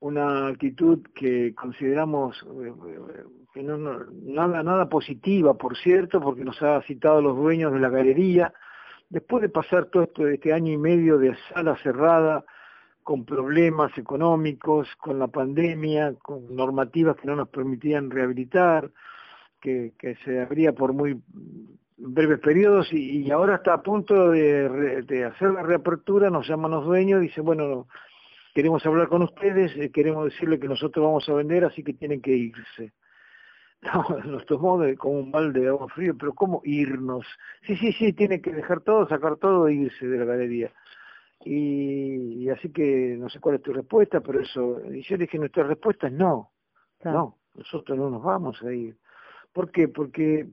una 0.00 0.46
actitud 0.48 1.00
que 1.14 1.54
consideramos 1.54 2.36
eh, 2.62 2.72
eh, 2.88 3.24
que 3.52 3.62
no, 3.62 3.76
no- 3.78 4.04
nada, 4.22 4.62
nada 4.62 4.88
positiva, 4.88 5.54
por 5.54 5.76
cierto, 5.76 6.20
porque 6.20 6.44
nos 6.44 6.62
ha 6.62 6.80
citado 6.82 7.20
los 7.20 7.36
dueños 7.36 7.72
de 7.72 7.80
la 7.80 7.88
galería, 7.88 8.52
después 9.08 9.42
de 9.42 9.48
pasar 9.48 9.86
todo 9.86 10.04
esto, 10.04 10.28
este 10.28 10.52
año 10.52 10.72
y 10.72 10.76
medio 10.78 11.18
de 11.18 11.34
sala 11.52 11.76
cerrada, 11.82 12.44
con 13.02 13.24
problemas 13.24 13.96
económicos, 13.96 14.86
con 14.98 15.18
la 15.18 15.28
pandemia, 15.28 16.14
con 16.22 16.54
normativas 16.54 17.16
que 17.16 17.26
no 17.26 17.36
nos 17.36 17.48
permitían 17.48 18.10
rehabilitar, 18.10 18.90
que, 19.62 19.94
que 19.98 20.14
se 20.24 20.42
abría 20.42 20.74
por 20.74 20.92
muy 20.92 21.18
breves 21.96 22.38
periodos 22.38 22.92
y, 22.92 23.22
y 23.22 23.30
ahora 23.30 23.56
está 23.56 23.72
a 23.74 23.82
punto 23.82 24.30
de, 24.30 25.02
de 25.02 25.24
hacer 25.24 25.50
la 25.52 25.62
reapertura, 25.62 26.28
nos 26.30 26.46
llaman 26.46 26.70
los 26.70 26.84
dueños, 26.84 27.22
dice, 27.22 27.40
bueno, 27.40 27.88
queremos 28.58 28.84
hablar 28.84 29.06
con 29.06 29.22
ustedes, 29.22 29.70
eh, 29.76 29.92
queremos 29.92 30.24
decirle 30.24 30.58
que 30.58 30.66
nosotros 30.66 31.06
vamos 31.06 31.28
a 31.28 31.34
vender, 31.34 31.64
así 31.64 31.84
que 31.84 31.92
tienen 31.92 32.20
que 32.20 32.32
irse. 32.32 32.92
No, 33.80 34.04
nos 34.24 34.44
tomó 34.46 34.80
de, 34.80 34.96
como 34.96 35.20
un 35.20 35.30
balde 35.30 35.60
de 35.60 35.68
agua 35.68 35.86
frío, 35.90 36.16
pero 36.18 36.34
¿cómo 36.34 36.60
irnos? 36.64 37.24
Sí, 37.62 37.76
sí, 37.76 37.92
sí, 37.92 38.12
tienen 38.12 38.42
que 38.42 38.52
dejar 38.52 38.80
todo, 38.80 39.06
sacar 39.06 39.36
todo 39.36 39.68
e 39.68 39.74
irse 39.74 40.08
de 40.08 40.18
la 40.18 40.24
galería. 40.24 40.72
Y, 41.44 42.42
y 42.42 42.50
así 42.50 42.70
que 42.70 43.14
no 43.16 43.28
sé 43.28 43.38
cuál 43.38 43.54
es 43.54 43.62
tu 43.62 43.72
respuesta, 43.72 44.18
pero 44.20 44.40
eso, 44.40 44.80
y 44.90 45.02
yo 45.02 45.16
dije, 45.16 45.38
nuestra 45.38 45.62
respuesta 45.62 46.08
es 46.08 46.14
no, 46.14 46.50
no, 47.04 47.38
nosotros 47.54 47.96
no 47.96 48.10
nos 48.10 48.24
vamos 48.24 48.60
a 48.64 48.72
ir. 48.72 48.96
¿Por 49.52 49.70
qué? 49.70 49.86
Porque, 49.86 50.48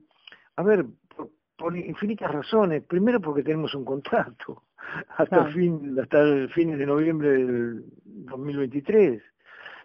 a 0.54 0.62
ver, 0.62 0.86
por, 1.16 1.30
por 1.56 1.76
infinitas 1.76 2.30
razones. 2.30 2.84
Primero 2.84 3.20
porque 3.20 3.42
tenemos 3.42 3.74
un 3.74 3.84
contrato 3.84 4.62
hasta 5.16 5.46
el 5.46 5.52
fin, 5.52 5.98
hasta 6.00 6.20
el 6.20 6.48
fin 6.50 6.76
de 6.76 6.86
noviembre 6.86 7.30
del 7.30 7.84
2023. 8.04 9.22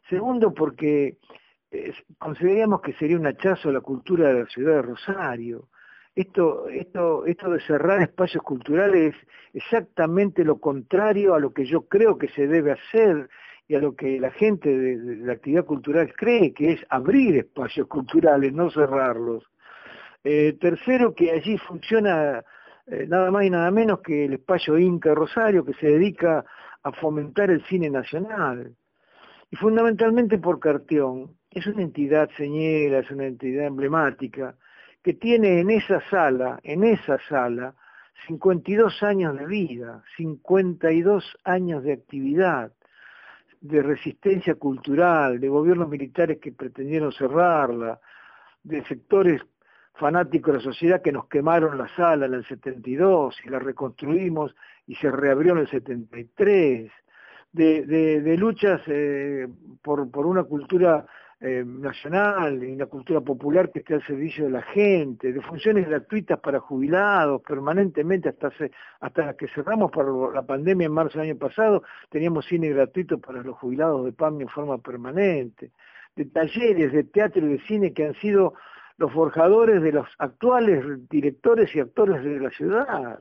Segundo 0.10 0.53
porque 0.53 1.17
eh, 1.72 1.93
consideramos 2.17 2.81
que 2.81 2.93
sería 2.93 3.17
un 3.17 3.27
hachazo 3.27 3.70
a 3.70 3.74
la 3.74 3.81
cultura 3.81 4.29
de 4.29 4.39
la 4.41 4.46
ciudad 4.48 4.75
de 4.75 4.81
Rosario. 4.81 5.67
Esto, 6.13 6.67
esto, 6.67 7.25
esto 7.25 7.50
de 7.51 7.62
cerrar 7.62 8.01
espacios 8.01 8.43
culturales 8.43 9.15
es 9.15 9.63
exactamente 9.63 10.43
lo 10.43 10.60
contrario 10.60 11.34
a 11.34 11.39
lo 11.39 11.53
que 11.53 11.65
yo 11.65 11.88
creo 11.88 12.17
que 12.17 12.27
se 12.29 12.48
debe 12.48 12.74
hacer 12.74 13.29
y 13.67 13.75
a 13.75 13.79
lo 13.79 13.96
que 13.96 14.20
la 14.20 14.31
gente 14.31 14.77
de, 14.77 14.98
de 14.98 15.15
la 15.25 15.34
actividad 15.34 15.65
cultural 15.65 16.13
cree, 16.13 16.53
que 16.53 16.74
es 16.74 16.86
abrir 16.89 17.38
espacios 17.38 17.88
culturales, 17.88 18.51
no 18.51 18.70
cerrarlos. 18.70 19.46
Eh, 20.24 20.58
tercero, 20.60 21.15
que 21.15 21.31
allí 21.31 21.58
funciona 21.58 22.43
eh, 22.88 23.06
nada 23.08 23.32
más 23.32 23.46
y 23.46 23.50
nada 23.50 23.72
menos 23.72 24.00
que 24.02 24.26
el 24.26 24.34
espacio 24.34 24.78
Inca 24.78 25.14
Rosario, 25.14 25.66
que 25.66 25.74
se 25.74 25.88
dedica 25.88 26.46
a 26.84 26.92
fomentar 26.94 27.50
el 27.52 27.64
cine 27.66 27.90
nacional. 27.90 28.76
Y 29.50 29.56
fundamentalmente 29.56 30.38
por 30.38 30.60
Cartión, 30.60 31.36
es 31.50 31.68
una 31.68 31.82
entidad 31.82 32.30
señera, 32.38 33.00
es 33.00 33.12
una 33.12 33.26
entidad 33.26 33.66
emblemática, 33.66 34.56
que 35.04 35.14
tiene 35.14 35.60
en 35.60 35.70
esa 35.70 36.02
sala, 36.10 36.60
en 36.64 36.84
esa 36.84 37.18
sala, 37.28 37.76
52 38.28 39.04
años 39.04 39.38
de 39.38 39.46
vida, 39.46 40.04
52 40.16 41.38
años 41.44 41.84
de 41.84 41.94
actividad, 41.94 42.72
de 43.60 43.82
resistencia 43.82 44.56
cultural, 44.56 45.40
de 45.40 45.50
gobiernos 45.50 45.90
militares 45.90 46.40
que 46.40 46.52
pretendieron 46.52 47.12
cerrarla, 47.12 48.00
de 48.64 48.84
sectores 48.86 49.42
fanáticos 49.94 50.54
de 50.54 50.60
la 50.60 50.64
sociedad 50.64 51.02
que 51.02 51.12
nos 51.12 51.28
quemaron 51.28 51.78
la 51.78 51.88
sala 51.96 52.26
en 52.26 52.34
el 52.34 52.46
72 52.46 53.36
y 53.46 53.50
la 53.50 53.60
reconstruimos 53.60 54.56
y 54.88 54.96
se 54.96 55.12
reabrió 55.12 55.54
en 55.54 55.60
el 55.60 55.70
73, 55.70 56.92
de, 57.52 57.86
de, 58.22 58.38
luchas 58.38 58.82
eh, 58.88 59.48
por, 59.82 60.10
por 60.10 60.26
una 60.26 60.44
cultura 60.44 61.06
eh, 61.44 61.64
nacional 61.66 62.64
y 62.64 62.72
una 62.72 62.86
cultura 62.86 63.20
popular 63.20 63.72
que 63.72 63.80
esté 63.80 63.96
al 63.96 64.06
servicio 64.06 64.46
de 64.46 64.52
la 64.52 64.62
gente, 64.62 65.34
de 65.34 65.42
funciones 65.42 65.88
gratuitas 65.88 66.40
para 66.40 66.60
jubilados 66.60 67.42
permanentemente 67.42 68.30
hasta, 68.30 68.52
se, 68.52 68.70
que 69.40 69.48
cerramos 69.48 69.90
para 69.90 70.12
la 70.36 70.44
pandemia 70.44 70.86
en 70.86 70.94
marzo 70.94 71.18
del 71.18 71.32
año 71.32 71.40
pasado, 71.40 71.82
teníamos 72.10 72.46
cine 72.46 72.70
gratuito 72.70 73.18
para 73.20 73.42
los 73.42 73.58
jubilados 73.58 74.06
de 74.06 74.12
PAMI 74.12 74.44
en 74.44 74.50
forma 74.50 74.78
permanente, 74.78 75.72
de 76.16 76.26
talleres 76.26 76.94
de 76.94 77.06
teatro 77.06 77.44
y 77.44 77.54
de 77.54 77.60
cine 77.62 77.92
que 77.92 78.06
han 78.06 78.14
sido 78.22 78.54
los 79.01 79.12
forjadores 79.12 79.81
de 79.81 79.91
los 79.91 80.08
actuales 80.20 80.86
directores 81.10 81.75
y 81.75 81.79
actores 81.79 82.24
de 82.24 82.39
la 82.39 82.50
ciudad. 82.51 83.20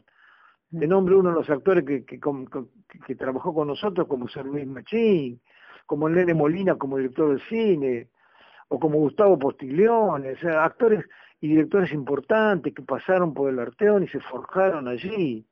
De 0.70 0.87
nombre 0.87 1.16
uno 1.16 1.30
de 1.30 1.37
los 1.37 1.50
actores 1.50 1.84
que, 1.84 2.04
que, 2.04 2.20
que, 2.20 3.00
que 3.06 3.14
trabajó 3.16 3.52
con 3.52 3.66
nosotros 3.66 4.06
como 4.06 4.28
Sir 4.28 4.44
Luis 4.44 4.66
Machín, 4.66 5.40
como 5.87 6.08
Nene 6.08 6.34
Molina 6.34 6.76
como 6.76 6.99
director 6.99 7.30
del 7.30 7.40
cine, 7.49 8.08
o 8.68 8.78
como 8.78 8.99
Gustavo 8.99 9.38
Postiglione, 9.38 10.32
o 10.32 10.37
sea, 10.37 10.64
actores 10.64 11.04
y 11.40 11.49
directores 11.49 11.92
importantes 11.92 12.72
que 12.75 12.82
pasaron 12.82 13.32
por 13.34 13.50
el 13.50 13.58
Arteón 13.58 14.04
y 14.04 14.08
se 14.08 14.20
forjaron 14.20 14.87
allí. 14.87 15.44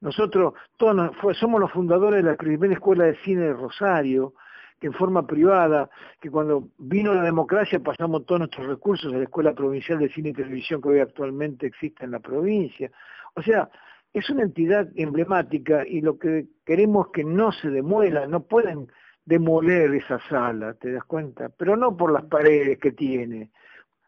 Nosotros 0.00 0.54
todos 0.76 1.12
somos 1.38 1.60
los 1.60 1.70
fundadores 1.72 2.22
de 2.22 2.30
la 2.30 2.36
primera 2.36 2.74
escuela 2.74 3.04
de 3.04 3.16
cine 3.24 3.42
de 3.42 3.52
Rosario, 3.54 4.34
que 4.80 4.86
en 4.86 4.92
forma 4.92 5.26
privada, 5.26 5.90
que 6.20 6.30
cuando 6.30 6.68
vino 6.78 7.14
la 7.14 7.22
democracia 7.22 7.80
pasamos 7.80 8.26
todos 8.26 8.40
nuestros 8.40 8.66
recursos 8.66 9.12
a 9.12 9.16
la 9.16 9.24
Escuela 9.24 9.54
Provincial 9.54 9.98
de 9.98 10.08
Cine 10.10 10.30
y 10.30 10.34
Televisión 10.34 10.80
que 10.80 10.88
hoy 10.88 11.00
actualmente 11.00 11.66
existe 11.66 12.04
en 12.04 12.12
la 12.12 12.20
provincia. 12.20 12.90
O 13.34 13.42
sea, 13.42 13.68
es 14.12 14.28
una 14.30 14.42
entidad 14.42 14.88
emblemática 14.96 15.86
y 15.86 16.00
lo 16.00 16.18
que 16.18 16.46
queremos 16.64 17.08
que 17.08 17.24
no 17.24 17.52
se 17.52 17.68
demuela, 17.70 18.26
no 18.26 18.42
pueden 18.44 18.88
demoler 19.24 19.94
esa 19.94 20.18
sala, 20.28 20.74
¿te 20.74 20.92
das 20.92 21.04
cuenta? 21.04 21.50
Pero 21.50 21.76
no 21.76 21.96
por 21.96 22.12
las 22.12 22.24
paredes 22.24 22.78
que 22.78 22.92
tiene, 22.92 23.50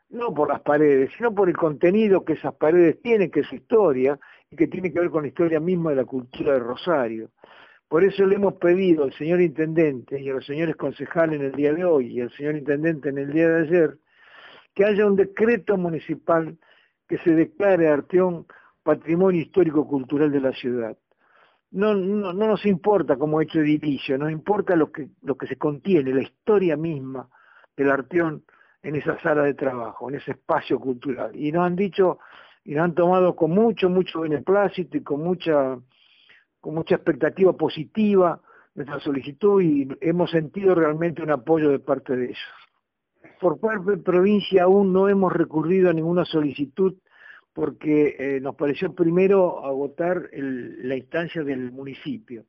no 0.09 0.33
por 0.33 0.49
las 0.49 0.61
paredes, 0.61 1.11
sino 1.17 1.35
por 1.35 1.49
el 1.49 1.57
contenido 1.57 2.25
que 2.25 2.33
esas 2.35 2.55
paredes 2.55 3.01
tienen, 3.03 3.31
que 3.31 3.41
es 3.41 3.47
su 3.47 3.57
historia, 3.57 4.19
y 4.51 4.57
que 4.57 4.67
tiene 4.67 4.93
que 4.93 5.01
ver 5.01 5.11
con 5.11 5.23
la 5.23 5.29
historia 5.29 5.61
misma 5.61 5.91
de 5.91 5.97
la 5.97 6.05
cultura 6.05 6.55
de 6.55 6.59
Rosario. 6.61 7.31
Por 7.91 8.05
eso 8.05 8.25
le 8.25 8.37
hemos 8.37 8.55
pedido 8.55 9.03
al 9.03 9.13
señor 9.15 9.41
intendente 9.41 10.21
y 10.21 10.31
a 10.31 10.35
los 10.35 10.47
señores 10.47 10.77
concejales 10.77 11.41
en 11.41 11.47
el 11.47 11.53
día 11.53 11.75
de 11.75 11.85
hoy 11.85 12.07
y 12.07 12.21
al 12.21 12.31
señor 12.31 12.55
intendente 12.55 13.09
en 13.09 13.19
el 13.19 13.33
día 13.33 13.49
de 13.49 13.63
ayer 13.63 13.99
que 14.73 14.85
haya 14.85 15.05
un 15.05 15.17
decreto 15.17 15.77
municipal 15.77 16.57
que 17.09 17.19
se 17.19 17.33
declare 17.35 17.89
Arteón 17.89 18.47
patrimonio 18.85 19.43
histórico-cultural 19.43 20.31
de 20.31 20.41
la 20.41 20.53
ciudad. 20.53 20.97
No, 21.73 21.93
nos 21.97 22.65
importa 22.65 23.17
como 23.17 23.41
hecho 23.41 23.59
edilicio, 23.59 24.17
nos 24.17 24.31
importa 24.31 24.77
lo 24.77 24.93
que, 24.93 25.09
lo 25.23 25.37
que 25.37 25.49
se 25.49 25.57
contiene, 25.57 26.15
la 26.15 26.23
historia 26.23 26.77
misma 26.77 27.29
del 27.77 27.91
Arteón 27.91 28.45
en 28.85 28.95
esa 28.95 29.19
sala 29.19 29.43
de 29.43 29.55
trabajo, 29.55 30.09
en 30.09 30.15
ese 30.15 30.31
espacio 30.31 30.79
cultural. 30.79 31.35
Y 31.35 31.51
nos 31.51 31.67
han 31.67 31.75
dicho 31.75 32.21
y 32.65 32.77
nos 32.77 32.85
han 32.85 32.95
tomado 32.95 33.35
con 33.35 33.51
mucho, 33.51 33.91
mucho 33.91 34.21
beneplácito 34.21 34.97
y 34.97 35.03
con 35.03 35.25
mucha 35.25 35.77
con 36.61 36.75
mucha 36.75 36.97
expectativa 36.97 37.53
positiva 37.53 38.41
nuestra 38.75 39.01
solicitud 39.01 39.63
y 39.63 39.89
hemos 40.01 40.31
sentido 40.31 40.75
realmente 40.75 41.23
un 41.23 41.31
apoyo 41.31 41.71
de 41.71 41.81
parte 41.81 42.17
de 42.17 42.27
ellos. 42.27 42.39
Por 43.41 43.59
parte 43.59 43.93
de 43.93 43.97
provincia 43.99 44.65
aún 44.65 44.93
no 44.93 45.09
hemos 45.09 45.33
recurrido 45.33 45.91
a 45.91 45.93
ninguna 45.93 46.25
solicitud 46.25 46.95
porque 47.53 48.17
eh, 48.19 48.41
nos 48.41 48.55
pareció 48.55 48.95
primero 48.95 49.65
agotar 49.65 50.31
la 50.33 50.97
instancia 50.97 51.43
del 51.43 51.73
municipio. 51.73 52.45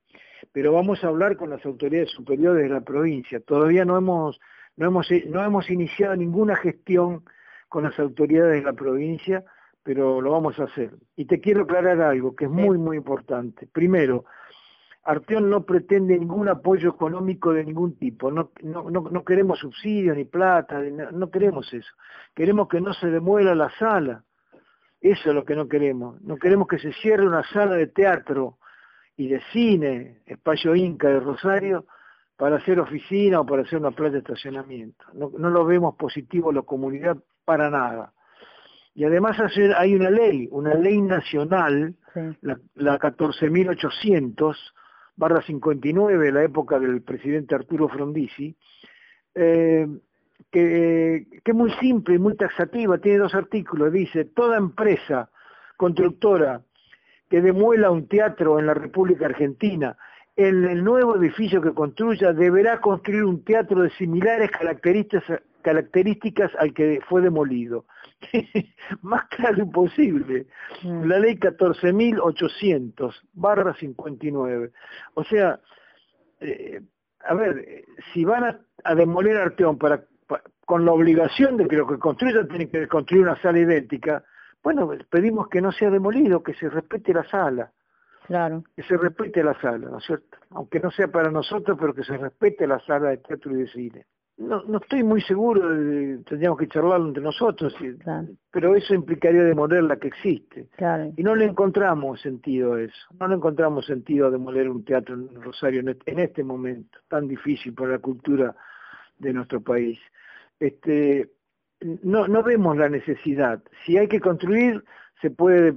Pero 0.52 0.74
vamos 0.74 1.04
a 1.04 1.08
hablar 1.08 1.38
con 1.38 1.50
las 1.50 1.66
autoridades 1.66 2.12
superiores 2.12 2.64
de 2.64 2.70
la 2.70 2.82
provincia. 2.82 3.40
Todavía 3.40 3.84
no 3.86 3.98
hemos, 3.98 4.40
no 4.76 4.88
hemos, 4.88 5.08
no 5.28 5.44
hemos 5.44 5.70
iniciado 5.70 6.16
ninguna 6.16 6.56
gestión 6.56 7.24
con 7.68 7.84
las 7.84 7.98
autoridades 8.00 8.60
de 8.60 8.64
la 8.64 8.74
provincia 8.74 9.44
pero 9.84 10.22
lo 10.22 10.32
vamos 10.32 10.60
a 10.60 10.66
hacer. 10.66 10.92
Y 11.16 11.26
te 11.26 11.40
quiero 11.40 11.64
aclarar 11.64 12.02
algo 12.02 12.36
que 12.36 12.46
es 12.46 12.52
muy, 12.52 12.78
muy 12.78 12.98
importante. 12.98 13.68
Primero, 13.68 14.26
Arteón 15.04 15.50
no 15.50 15.66
pretende 15.66 16.18
ningún 16.18 16.48
apoyo 16.48 16.90
económico 16.90 17.54
de 17.54 17.66
ningún 17.66 17.98
tipo, 17.98 18.30
no, 18.30 18.52
no, 18.62 18.84
no, 18.84 19.26
queremos 19.26 19.60
subsidios 19.60 20.16
ni 20.16 20.26
plata, 20.26 20.80
no, 20.80 21.32
queremos 21.32 21.74
eso. 21.74 21.92
Queremos 22.36 22.68
que 22.68 22.80
no 22.82 22.94
se 22.94 23.08
demuela 23.08 23.56
la 23.56 23.72
sala, 23.72 24.24
eso 25.00 25.30
es 25.30 25.36
lo 25.36 25.44
que 25.44 25.56
no 25.56 25.68
queremos. 25.68 26.22
No 26.22 26.38
queremos 26.38 26.68
que 26.68 26.78
se 26.78 26.94
cierre 26.94 27.26
una 27.26 27.44
sala 27.44 27.76
de 27.76 27.88
teatro 27.88 28.60
y 29.18 29.28
de 29.28 29.42
cine, 29.52 30.22
espacio 30.28 30.76
Inca 30.76 31.10
de 31.10 31.20
Rosario, 31.20 31.86
para 32.38 32.58
hacer 32.58 32.80
oficina 32.80 33.40
o 33.40 33.46
para 33.46 33.64
hacer 33.64 33.80
una 33.80 33.92
playa 33.92 34.14
de 34.14 34.20
estacionamiento. 34.20 35.04
No, 35.14 35.32
no 35.36 35.50
lo 35.50 35.66
vemos 35.66 35.96
positivo 35.96 36.52
la 36.52 36.62
comunidad 36.62 37.18
para 37.44 37.72
nada. 37.72 38.14
Y 38.94 39.06
además 39.06 39.38
hay 39.78 39.96
una 39.96 40.10
ley, 40.10 40.48
una 40.52 40.74
ley 40.74 41.02
nacional, 41.02 41.96
la, 42.42 42.60
la 42.76 43.00
14.800, 43.00 44.56
barra 45.16 45.42
59, 45.42 46.26
de 46.26 46.32
la 46.32 46.44
época 46.44 46.80
del 46.80 47.02
presidente 47.02 47.56
Arturo 47.56 47.88
Frondizi, 47.88 48.56
eh, 49.36 49.88
que, 50.52 51.28
que 51.44 51.52
es 51.52 51.56
muy 51.56 51.72
simple 51.80 52.16
y 52.16 52.20
muy 52.20 52.36
taxativa, 52.36 52.98
tiene 52.98 53.20
dos 53.20 53.34
artículos, 53.34 53.94
dice, 53.94 54.26
toda 54.26 54.58
empresa 54.58 55.30
constructora 55.78 56.62
que 57.30 57.42
demuela 57.42 57.92
un 57.92 58.08
teatro 58.08 58.60
en 58.60 58.66
la 58.66 58.74
República 58.74 59.26
Argentina, 59.26 59.96
en 60.36 60.66
el 60.66 60.84
nuevo 60.84 61.16
edificio 61.16 61.62
que 61.62 61.74
construya 61.74 62.34
deberá 62.34 62.82
construir 62.82 63.24
un 63.24 63.44
teatro 63.44 63.84
de 63.84 63.90
similares 63.92 64.52
características, 64.52 65.42
características 65.62 66.52
al 66.58 66.74
que 66.74 67.00
fue 67.08 67.22
demolido. 67.22 67.86
Más 69.02 69.26
claro 69.30 69.64
imposible. 69.64 70.48
Mm. 70.84 71.04
La 71.06 71.20
ley 71.20 71.36
14.800, 71.36 73.14
barra 73.34 73.74
59. 73.74 74.72
O 75.16 75.24
sea, 75.24 75.60
eh, 76.40 76.82
a 77.26 77.34
ver, 77.34 77.86
si 78.14 78.26
van 78.26 78.60
a, 78.84 78.96
demoler 78.96 79.38
Arteón 79.38 79.78
para, 79.78 80.04
con 80.66 80.86
la 80.86 80.92
obligación 80.92 81.58
de 81.58 81.68
que 81.68 81.76
lo 81.76 81.88
que 81.88 82.00
construyan 82.00 82.48
tiene 82.48 82.70
que 82.70 82.88
construir 82.88 83.24
una 83.24 83.42
sala 83.42 83.60
idéntica, 83.60 84.24
bueno, 84.64 84.90
pedimos 85.10 85.48
que 85.50 85.62
no 85.62 85.72
sea 85.72 85.90
demolido, 85.90 86.44
que 86.44 86.54
se 86.54 86.70
respete 86.70 87.14
la 87.14 87.24
sala. 87.30 87.72
Claro. 88.28 88.64
Que 88.76 88.84
se 88.84 88.96
respete 88.98 89.44
la 89.44 89.60
sala, 89.60 89.90
¿no 89.90 89.98
es 89.98 90.06
cierto? 90.06 90.38
Aunque 90.52 90.80
no 90.80 90.92
sea 90.92 91.08
para 91.08 91.32
nosotros, 91.32 91.78
pero 91.80 91.94
que 91.94 92.04
se 92.04 92.18
respete 92.18 92.68
la 92.68 92.80
sala 92.86 93.10
de 93.10 93.18
teatro 93.18 93.52
y 93.52 93.56
de 93.56 93.68
cine. 93.68 94.06
No, 94.42 94.64
no 94.64 94.80
estoy 94.80 95.04
muy 95.04 95.22
seguro, 95.22 95.62
tendríamos 96.26 96.58
que 96.58 96.68
charlarlo 96.68 97.10
entre 97.10 97.22
nosotros, 97.22 97.76
pero 98.50 98.76
eso 98.76 98.96
implicaría 98.96 99.44
demoler 99.44 99.84
la 99.84 99.98
que 99.98 100.08
existe. 100.08 100.68
Y 101.16 101.22
no 101.22 101.36
le 101.36 101.46
encontramos 101.46 102.22
sentido 102.22 102.74
a 102.74 102.82
eso, 102.82 103.08
no 103.20 103.28
le 103.28 103.36
encontramos 103.36 103.86
sentido 103.86 104.28
a 104.28 104.32
demoler 104.32 104.68
un 104.70 104.84
teatro 104.84 105.14
en 105.14 105.42
Rosario 105.42 105.82
en 105.82 106.20
este 106.20 106.44
momento, 106.44 106.98
tan 107.08 107.28
difícil 107.28 107.74
para 107.74 107.92
la 107.92 108.00
cultura 108.00 108.56
de 109.20 109.32
nuestro 109.32 109.62
país. 109.62 110.00
Este, 110.60 111.30
no, 112.02 112.28
no 112.28 112.42
vemos 112.42 112.76
la 112.78 112.90
necesidad. 112.90 113.62
Si 113.86 113.98
hay 113.98 114.08
que 114.08 114.20
construir, 114.20 114.84
se 115.22 115.30
puede 115.30 115.76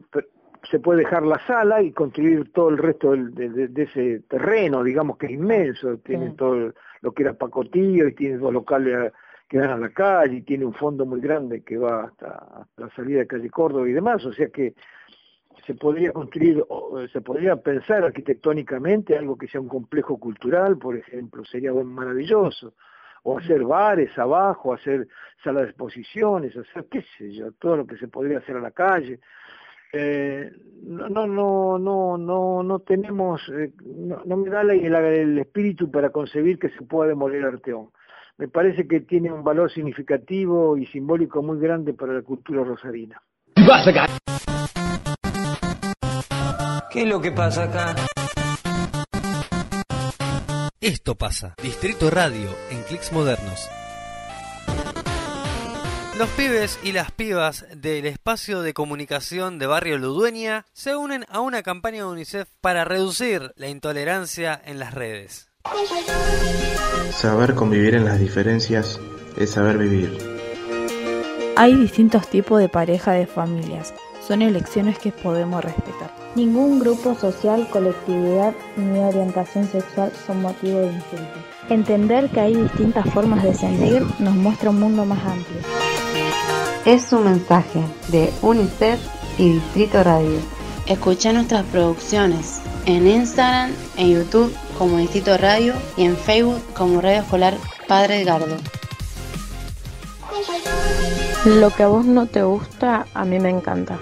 se 0.70 0.80
puede 0.80 1.00
dejar 1.00 1.24
la 1.24 1.38
sala 1.46 1.82
y 1.82 1.92
construir 1.92 2.50
todo 2.52 2.70
el 2.70 2.78
resto 2.78 3.12
de, 3.12 3.70
ese 3.76 4.20
terreno, 4.28 4.82
digamos 4.82 5.18
que 5.18 5.26
es 5.26 5.32
inmenso, 5.32 5.98
tiene 5.98 6.30
todo 6.30 6.72
lo 7.04 7.12
que 7.12 7.22
era 7.22 7.34
pacotillo 7.34 8.08
y 8.08 8.14
tiene 8.14 8.38
dos 8.38 8.50
locales 8.50 9.12
que 9.46 9.58
dan 9.58 9.70
a 9.70 9.76
la 9.76 9.90
calle 9.90 10.36
y 10.36 10.42
tiene 10.42 10.64
un 10.64 10.72
fondo 10.72 11.04
muy 11.04 11.20
grande 11.20 11.62
que 11.62 11.76
va 11.76 12.04
hasta, 12.04 12.66
la 12.78 12.88
salida 12.96 13.18
de 13.20 13.26
calle 13.26 13.50
Córdoba 13.50 13.86
y 13.86 13.92
demás, 13.92 14.24
o 14.24 14.32
sea 14.32 14.48
que 14.48 14.74
se 15.66 15.74
podría 15.74 16.12
construir, 16.12 16.64
se 17.12 17.20
podría 17.20 17.56
pensar 17.56 18.04
arquitectónicamente 18.04 19.18
algo 19.18 19.36
que 19.36 19.46
sea 19.48 19.60
un 19.60 19.68
complejo 19.68 20.18
cultural, 20.18 20.78
por 20.78 20.96
ejemplo, 20.96 21.44
sería 21.44 21.74
maravilloso, 21.74 22.72
o 23.22 23.38
hacer 23.38 23.62
bares 23.64 24.18
abajo, 24.18 24.72
hacer 24.72 25.06
salas 25.42 25.64
de 25.64 25.68
exposiciones, 25.68 26.56
hacer 26.56 26.86
qué 26.90 27.04
sé 27.18 27.32
yo, 27.32 27.52
todo 27.52 27.76
lo 27.76 27.86
que 27.86 27.98
se 27.98 28.08
podría 28.08 28.38
hacer 28.38 28.56
a 28.56 28.60
la 28.60 28.70
calle, 28.70 29.20
eh, 29.96 30.50
no, 30.82 31.08
no, 31.08 31.26
no, 31.26 31.78
no, 31.78 32.18
no, 32.18 32.62
no 32.62 32.78
tenemos, 32.80 33.40
eh, 33.48 33.72
no, 33.84 34.36
me 34.36 34.50
da 34.50 34.62
el, 34.62 35.38
espíritu 35.38 35.90
para 35.90 36.10
concebir 36.10 36.58
que 36.58 36.68
se 36.70 36.82
pueda 36.82 37.08
demoler 37.08 37.44
Arteón. 37.44 37.90
Me 38.36 38.48
parece 38.48 38.88
que 38.88 39.00
tiene 39.00 39.32
un 39.32 39.44
valor 39.44 39.70
significativo 39.70 40.76
y 40.76 40.86
simbólico 40.86 41.42
muy 41.42 41.60
grande 41.60 41.94
para 41.94 42.12
la 42.12 42.22
cultura 42.22 42.64
rosarina. 42.64 43.22
¿Qué 46.90 47.02
es 47.02 47.08
lo 47.08 47.20
que 47.20 47.30
pasa 47.30 47.64
acá? 47.64 47.94
Esto 50.80 51.14
pasa. 51.14 51.54
Distrito 51.62 52.10
Radio 52.10 52.48
en 52.70 52.82
Clics 52.82 53.12
Modernos. 53.12 53.83
Los 56.16 56.28
pibes 56.30 56.78
y 56.84 56.92
las 56.92 57.10
pibas 57.10 57.66
del 57.74 58.06
espacio 58.06 58.62
de 58.62 58.72
comunicación 58.72 59.58
de 59.58 59.66
Barrio 59.66 59.98
Ludueña 59.98 60.64
se 60.72 60.94
unen 60.94 61.24
a 61.28 61.40
una 61.40 61.64
campaña 61.64 61.98
de 61.98 62.04
UNICEF 62.04 62.48
para 62.60 62.84
reducir 62.84 63.52
la 63.56 63.68
intolerancia 63.68 64.60
en 64.64 64.78
las 64.78 64.94
redes. 64.94 65.48
Saber 67.10 67.56
convivir 67.56 67.96
en 67.96 68.04
las 68.04 68.20
diferencias 68.20 69.00
es 69.36 69.50
saber 69.50 69.76
vivir. 69.76 70.16
Hay 71.56 71.74
distintos 71.74 72.28
tipos 72.28 72.60
de 72.60 72.68
pareja 72.68 73.10
de 73.10 73.26
familias. 73.26 73.92
Son 74.24 74.40
elecciones 74.40 75.00
que 75.00 75.10
podemos 75.10 75.64
respetar. 75.64 76.14
Ningún 76.36 76.78
grupo 76.78 77.16
social, 77.16 77.68
colectividad 77.70 78.54
ni 78.76 79.00
orientación 79.00 79.66
sexual 79.66 80.12
son 80.26 80.42
motivo 80.42 80.78
de 80.78 80.92
insulto. 80.92 81.40
Entender 81.68 82.30
que 82.30 82.40
hay 82.40 82.54
distintas 82.54 83.08
formas 83.10 83.42
de 83.42 83.54
sentir 83.54 84.02
nos 84.20 84.34
muestra 84.34 84.70
un 84.70 84.78
mundo 84.78 85.04
más 85.04 85.24
amplio. 85.24 85.83
Es 86.84 87.14
un 87.14 87.24
mensaje 87.24 87.80
de 88.08 88.30
UNICEF 88.42 89.00
y 89.38 89.54
Distrito 89.54 90.04
Radio. 90.04 90.38
Escucha 90.86 91.32
nuestras 91.32 91.64
producciones 91.64 92.60
en 92.84 93.06
Instagram, 93.06 93.72
en 93.96 94.10
YouTube 94.10 94.54
como 94.76 94.98
Distrito 94.98 95.38
Radio 95.38 95.72
y 95.96 96.04
en 96.04 96.14
Facebook 96.14 96.60
como 96.74 97.00
Radio 97.00 97.22
Escolar 97.22 97.54
Padre 97.88 98.20
Edgardo. 98.20 98.56
Lo 101.46 101.70
que 101.70 101.84
a 101.84 101.88
vos 101.88 102.04
no 102.04 102.26
te 102.26 102.42
gusta, 102.42 103.06
a 103.14 103.24
mí 103.24 103.38
me 103.38 103.48
encanta. 103.48 103.98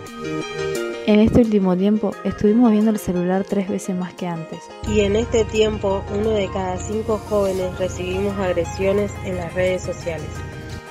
En 1.06 1.20
este 1.20 1.42
último 1.42 1.76
tiempo 1.76 2.10
estuvimos 2.24 2.72
viendo 2.72 2.90
el 2.90 2.98
celular 2.98 3.44
tres 3.48 3.68
veces 3.68 3.94
más 3.94 4.12
que 4.14 4.26
antes. 4.26 4.58
Y 4.88 5.02
en 5.02 5.14
este 5.14 5.44
tiempo, 5.44 6.02
uno 6.12 6.30
de 6.30 6.48
cada 6.52 6.78
cinco 6.78 7.20
jóvenes 7.28 7.78
recibimos 7.78 8.36
agresiones 8.38 9.12
en 9.24 9.36
las 9.36 9.54
redes 9.54 9.82
sociales. 9.82 10.26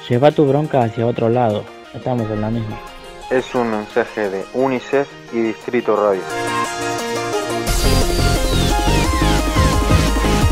Lleva 0.08 0.32
tu 0.32 0.46
bronca 0.46 0.84
hacia 0.84 1.06
otro 1.06 1.28
lado, 1.28 1.64
estamos 1.94 2.30
en 2.30 2.42
la 2.42 2.50
misma. 2.50 2.80
Es 3.30 3.54
un 3.56 3.72
mensaje 3.72 4.30
de 4.30 4.46
UNICEF 4.54 5.08
y 5.34 5.40
Distrito 5.40 5.96
Radio. 5.96 6.22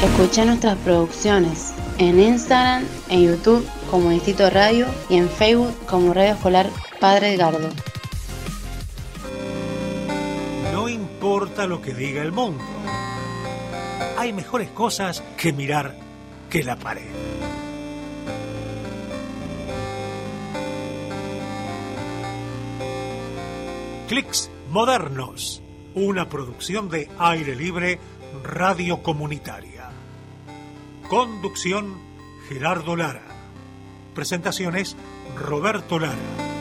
Escucha 0.04 0.46
nuestras 0.46 0.78
producciones 0.78 1.74
en 1.98 2.20
Instagram, 2.20 2.86
en 3.10 3.24
YouTube 3.24 3.68
como 3.92 4.10
Distrito 4.12 4.50
Radio 4.50 4.86
y 5.10 5.18
en 5.18 5.30
Facebook 5.30 5.74
como 5.86 6.14
Radio 6.14 6.34
Escolar 6.34 6.70
Padre 7.00 7.34
Edgardo. 7.34 7.70
No 10.74 10.88
importa 10.88 11.68
lo 11.68 11.82
que 11.82 11.94
diga 11.94 12.22
el 12.22 12.32
mundo. 12.32 12.64
Hay 14.18 14.32
mejores 14.34 14.70
cosas 14.72 15.22
que 15.38 15.52
mirar 15.52 15.96
que 16.50 16.64
la 16.64 16.78
pared. 16.78 17.39
Clics 24.10 24.50
Modernos, 24.72 25.62
una 25.94 26.30
producción 26.30 26.90
de 26.90 27.08
aire 27.20 27.56
libre 27.56 28.00
radio 28.44 29.04
comunitaria. 29.04 29.92
Conducción 31.08 31.96
Gerardo 32.48 32.96
Lara. 32.96 33.28
Presentaciones 34.16 34.98
Roberto 35.38 36.00
Lara. 36.00 36.59